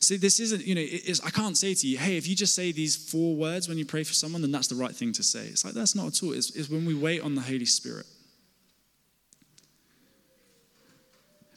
See, 0.00 0.16
this 0.16 0.38
isn't, 0.38 0.66
you 0.66 0.74
know, 0.74 0.84
I 1.24 1.30
can't 1.30 1.56
say 1.56 1.72
to 1.72 1.86
you, 1.86 1.96
hey, 1.96 2.18
if 2.18 2.28
you 2.28 2.36
just 2.36 2.54
say 2.54 2.72
these 2.72 2.94
four 2.94 3.34
words 3.36 3.68
when 3.68 3.78
you 3.78 3.86
pray 3.86 4.04
for 4.04 4.12
someone, 4.12 4.42
then 4.42 4.52
that's 4.52 4.68
the 4.68 4.74
right 4.74 4.94
thing 4.94 5.12
to 5.12 5.22
say. 5.22 5.46
It's 5.46 5.64
like, 5.64 5.72
that's 5.72 5.94
not 5.94 6.08
at 6.08 6.22
all. 6.22 6.32
It's, 6.32 6.50
it's 6.54 6.68
when 6.68 6.84
we 6.84 6.94
wait 6.94 7.22
on 7.22 7.34
the 7.34 7.40
Holy 7.40 7.64
Spirit. 7.64 8.06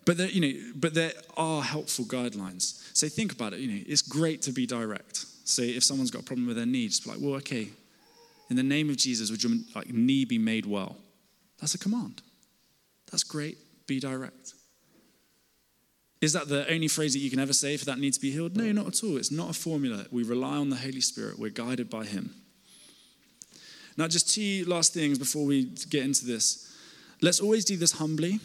But 0.06 0.16
there, 0.16 0.30
you 0.30 0.40
know, 0.40 0.72
but 0.76 0.94
there 0.94 1.12
are 1.36 1.62
helpful 1.62 2.06
guidelines. 2.06 2.82
So 2.94 3.10
think 3.10 3.34
about 3.34 3.52
it. 3.52 3.60
You 3.60 3.68
know, 3.68 3.84
it's 3.86 4.02
great 4.02 4.42
to 4.44 4.54
be 4.54 4.66
direct. 4.66 5.26
Say 5.44 5.72
if 5.72 5.84
someone's 5.84 6.12
got 6.12 6.22
a 6.22 6.26
problem 6.26 6.48
with 6.48 6.56
their 6.56 6.66
knee, 6.66 6.88
just 6.88 7.04
be 7.04 7.10
like, 7.10 7.20
well, 7.20 7.36
okay, 7.36 7.68
in 8.50 8.56
the 8.56 8.64
name 8.64 8.90
of 8.90 8.96
Jesus, 8.96 9.30
would 9.30 9.44
your 9.44 9.52
like, 9.76 9.90
knee 9.90 10.24
be 10.24 10.38
made 10.38 10.66
well? 10.66 10.96
That's 11.60 11.76
a 11.76 11.80
command. 11.80 12.22
That's 13.12 13.24
great. 13.24 13.58
Be 13.88 14.00
direct. 14.00 14.54
Is 16.20 16.34
that 16.34 16.48
the 16.48 16.70
only 16.72 16.88
phrase 16.88 17.14
that 17.14 17.20
you 17.20 17.30
can 17.30 17.40
ever 17.40 17.54
say 17.54 17.78
for 17.78 17.86
that 17.86 18.00
need 18.00 18.14
to 18.14 18.20
be 18.20 18.32
healed? 18.32 18.58
No, 18.58 18.72
not 18.72 18.88
at 18.88 19.04
all. 19.04 19.18
It's 19.18 19.32
not 19.32 19.52
a 19.52 19.54
formula. 19.54 20.06
We 20.12 20.24
rely 20.24 20.58
on 20.58 20.70
the 20.70 20.76
Holy 20.76 21.02
Spirit. 21.02 21.38
We're 21.38 21.52
guided 21.52 21.90
by 21.90 22.06
Him. 22.06 22.34
Now, 23.98 24.08
just 24.08 24.34
two 24.34 24.66
last 24.66 24.94
things 24.94 25.20
before 25.20 25.46
we 25.46 25.66
get 25.90 26.04
into 26.04 26.26
this. 26.26 26.76
Let's 27.22 27.40
always 27.40 27.66
do 27.66 27.78
this 27.78 27.94
humbly. 27.94 28.40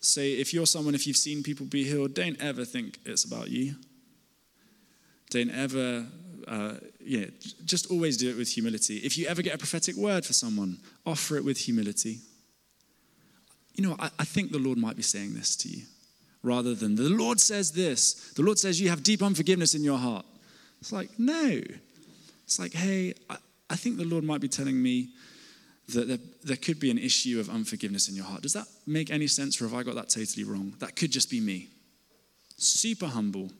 Say, 0.00 0.32
if 0.32 0.54
you're 0.54 0.66
someone, 0.66 0.94
if 0.94 1.06
you've 1.06 1.16
seen 1.16 1.42
people 1.42 1.66
be 1.66 1.84
healed, 1.84 2.14
don't 2.14 2.40
ever 2.40 2.64
think 2.64 2.98
it's 3.04 3.24
about 3.24 3.48
you. 3.50 3.74
Don't 5.28 5.50
ever, 5.50 6.06
uh, 6.48 6.74
yeah, 7.02 7.26
just 7.64 7.90
always 7.90 8.16
do 8.16 8.30
it 8.30 8.36
with 8.36 8.48
humility. 8.48 8.96
If 8.98 9.16
you 9.16 9.26
ever 9.26 9.42
get 9.42 9.54
a 9.54 9.58
prophetic 9.58 9.96
word 9.96 10.24
for 10.24 10.32
someone, 10.32 10.78
offer 11.06 11.36
it 11.36 11.44
with 11.44 11.58
humility. 11.58 12.18
You 13.74 13.88
know, 13.88 13.96
I, 13.98 14.10
I 14.18 14.24
think 14.24 14.52
the 14.52 14.58
Lord 14.58 14.78
might 14.78 14.96
be 14.96 15.02
saying 15.02 15.34
this 15.34 15.56
to 15.56 15.68
you 15.68 15.82
rather 16.42 16.74
than 16.74 16.94
the 16.94 17.08
Lord 17.08 17.40
says 17.40 17.72
this. 17.72 18.32
The 18.34 18.42
Lord 18.42 18.58
says 18.58 18.80
you 18.80 18.88
have 18.88 19.02
deep 19.02 19.22
unforgiveness 19.22 19.74
in 19.74 19.84
your 19.84 19.98
heart. 19.98 20.24
It's 20.80 20.92
like, 20.92 21.10
no. 21.18 21.60
It's 22.44 22.58
like, 22.58 22.72
hey, 22.72 23.14
I, 23.28 23.36
I 23.68 23.76
think 23.76 23.96
the 23.98 24.04
Lord 24.04 24.24
might 24.24 24.40
be 24.40 24.48
telling 24.48 24.82
me 24.82 25.10
that 25.88 26.08
there, 26.08 26.18
there 26.44 26.56
could 26.56 26.80
be 26.80 26.90
an 26.90 26.98
issue 26.98 27.40
of 27.40 27.50
unforgiveness 27.50 28.08
in 28.08 28.14
your 28.14 28.24
heart. 28.24 28.42
Does 28.42 28.52
that 28.54 28.66
make 28.86 29.10
any 29.10 29.26
sense, 29.26 29.60
or 29.60 29.64
have 29.64 29.74
I 29.74 29.82
got 29.82 29.96
that 29.96 30.08
totally 30.08 30.44
wrong? 30.44 30.74
That 30.78 30.96
could 30.96 31.10
just 31.10 31.30
be 31.30 31.40
me. 31.40 31.68
Super 32.56 33.06
humble, 33.06 33.50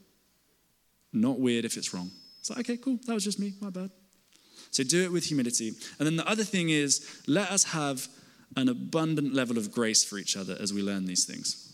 not 1.13 1.39
weird 1.39 1.65
if 1.65 1.77
it's 1.77 1.93
wrong. 1.93 2.11
It's 2.41 2.51
like, 2.51 2.61
okay, 2.61 2.77
cool, 2.77 2.99
that 3.07 3.15
was 3.15 3.25
just 3.25 3.39
me, 3.39 3.53
my 3.61 3.71
bad. 3.71 3.91
So 4.71 4.83
do 4.85 5.03
it 5.03 5.13
with 5.13 5.25
humility. 5.25 5.73
And 5.99 6.07
then 6.07 6.17
the 6.17 6.29
other 6.29 6.45
thing 6.45 6.71
is, 6.71 7.23
let 7.27 7.51
us 7.51 7.65
have 7.65 8.09
an 8.57 8.69
abundant 8.69 9.35
level 9.35 9.59
of 9.59 9.73
grace 9.73 10.05
for 10.05 10.19
each 10.19 10.37
other 10.37 10.57
as 10.61 10.73
we 10.73 10.83
learn 10.83 11.07
these 11.07 11.25
things. 11.25 11.71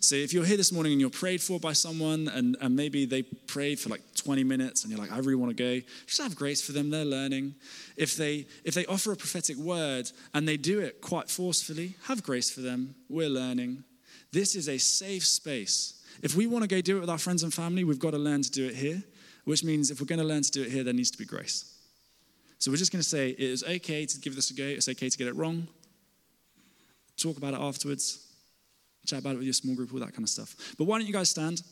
So 0.00 0.14
if 0.14 0.32
you're 0.32 0.44
here 0.44 0.56
this 0.56 0.72
morning 0.72 0.92
and 0.92 1.00
you're 1.00 1.10
prayed 1.10 1.42
for 1.42 1.58
by 1.58 1.72
someone 1.72 2.28
and, 2.28 2.56
and 2.60 2.76
maybe 2.76 3.04
they 3.04 3.22
prayed 3.22 3.80
for 3.80 3.88
like 3.88 4.02
20 4.14 4.44
minutes 4.44 4.84
and 4.84 4.92
you're 4.92 5.00
like, 5.00 5.10
I 5.10 5.18
really 5.18 5.34
want 5.34 5.56
to 5.56 5.62
go, 5.62 5.84
just 6.06 6.22
have 6.22 6.36
grace 6.36 6.62
for 6.62 6.72
them. 6.72 6.90
They're 6.90 7.04
learning. 7.04 7.54
If 7.96 8.16
they 8.16 8.46
if 8.64 8.74
they 8.74 8.86
offer 8.86 9.12
a 9.12 9.16
prophetic 9.16 9.56
word 9.56 10.10
and 10.34 10.46
they 10.46 10.56
do 10.56 10.78
it 10.78 11.00
quite 11.00 11.28
forcefully, 11.28 11.96
have 12.04 12.22
grace 12.22 12.48
for 12.50 12.60
them. 12.60 12.94
We're 13.08 13.28
learning. 13.28 13.82
This 14.30 14.54
is 14.54 14.68
a 14.68 14.78
safe 14.78 15.26
space. 15.26 16.00
If 16.22 16.36
we 16.36 16.46
want 16.46 16.62
to 16.62 16.68
go 16.68 16.80
do 16.80 16.98
it 16.98 17.00
with 17.00 17.10
our 17.10 17.18
friends 17.18 17.42
and 17.42 17.52
family, 17.52 17.84
we've 17.84 17.98
got 17.98 18.12
to 18.12 18.18
learn 18.18 18.42
to 18.42 18.50
do 18.50 18.66
it 18.66 18.74
here, 18.74 19.02
which 19.48 19.64
means 19.64 19.90
if 19.90 20.00
we're 20.00 20.06
going 20.06 20.20
to 20.20 20.24
learn 20.26 20.42
to 20.42 20.50
do 20.50 20.62
it 20.62 20.70
here, 20.70 20.84
there 20.84 20.92
needs 20.92 21.10
to 21.10 21.18
be 21.18 21.24
grace. 21.24 21.74
So 22.58 22.70
we're 22.70 22.76
just 22.76 22.92
going 22.92 23.02
to 23.02 23.08
say 23.08 23.30
it 23.30 23.40
is 23.40 23.64
okay 23.64 24.04
to 24.04 24.20
give 24.20 24.34
this 24.34 24.50
a 24.50 24.54
go. 24.54 24.64
It's 24.64 24.88
okay 24.88 25.08
to 25.08 25.18
get 25.18 25.26
it 25.26 25.36
wrong. 25.36 25.68
Talk 27.16 27.36
about 27.38 27.54
it 27.54 27.60
afterwards 27.60 28.28
chat 29.08 29.20
about 29.20 29.34
it 29.34 29.38
with 29.38 29.46
your 29.46 29.54
small 29.54 29.74
group, 29.74 29.92
all 29.92 30.00
that 30.00 30.12
kind 30.12 30.22
of 30.22 30.28
stuff. 30.28 30.74
But 30.76 30.84
why 30.84 30.98
don't 30.98 31.06
you 31.06 31.12
guys 31.12 31.30
stand? 31.30 31.62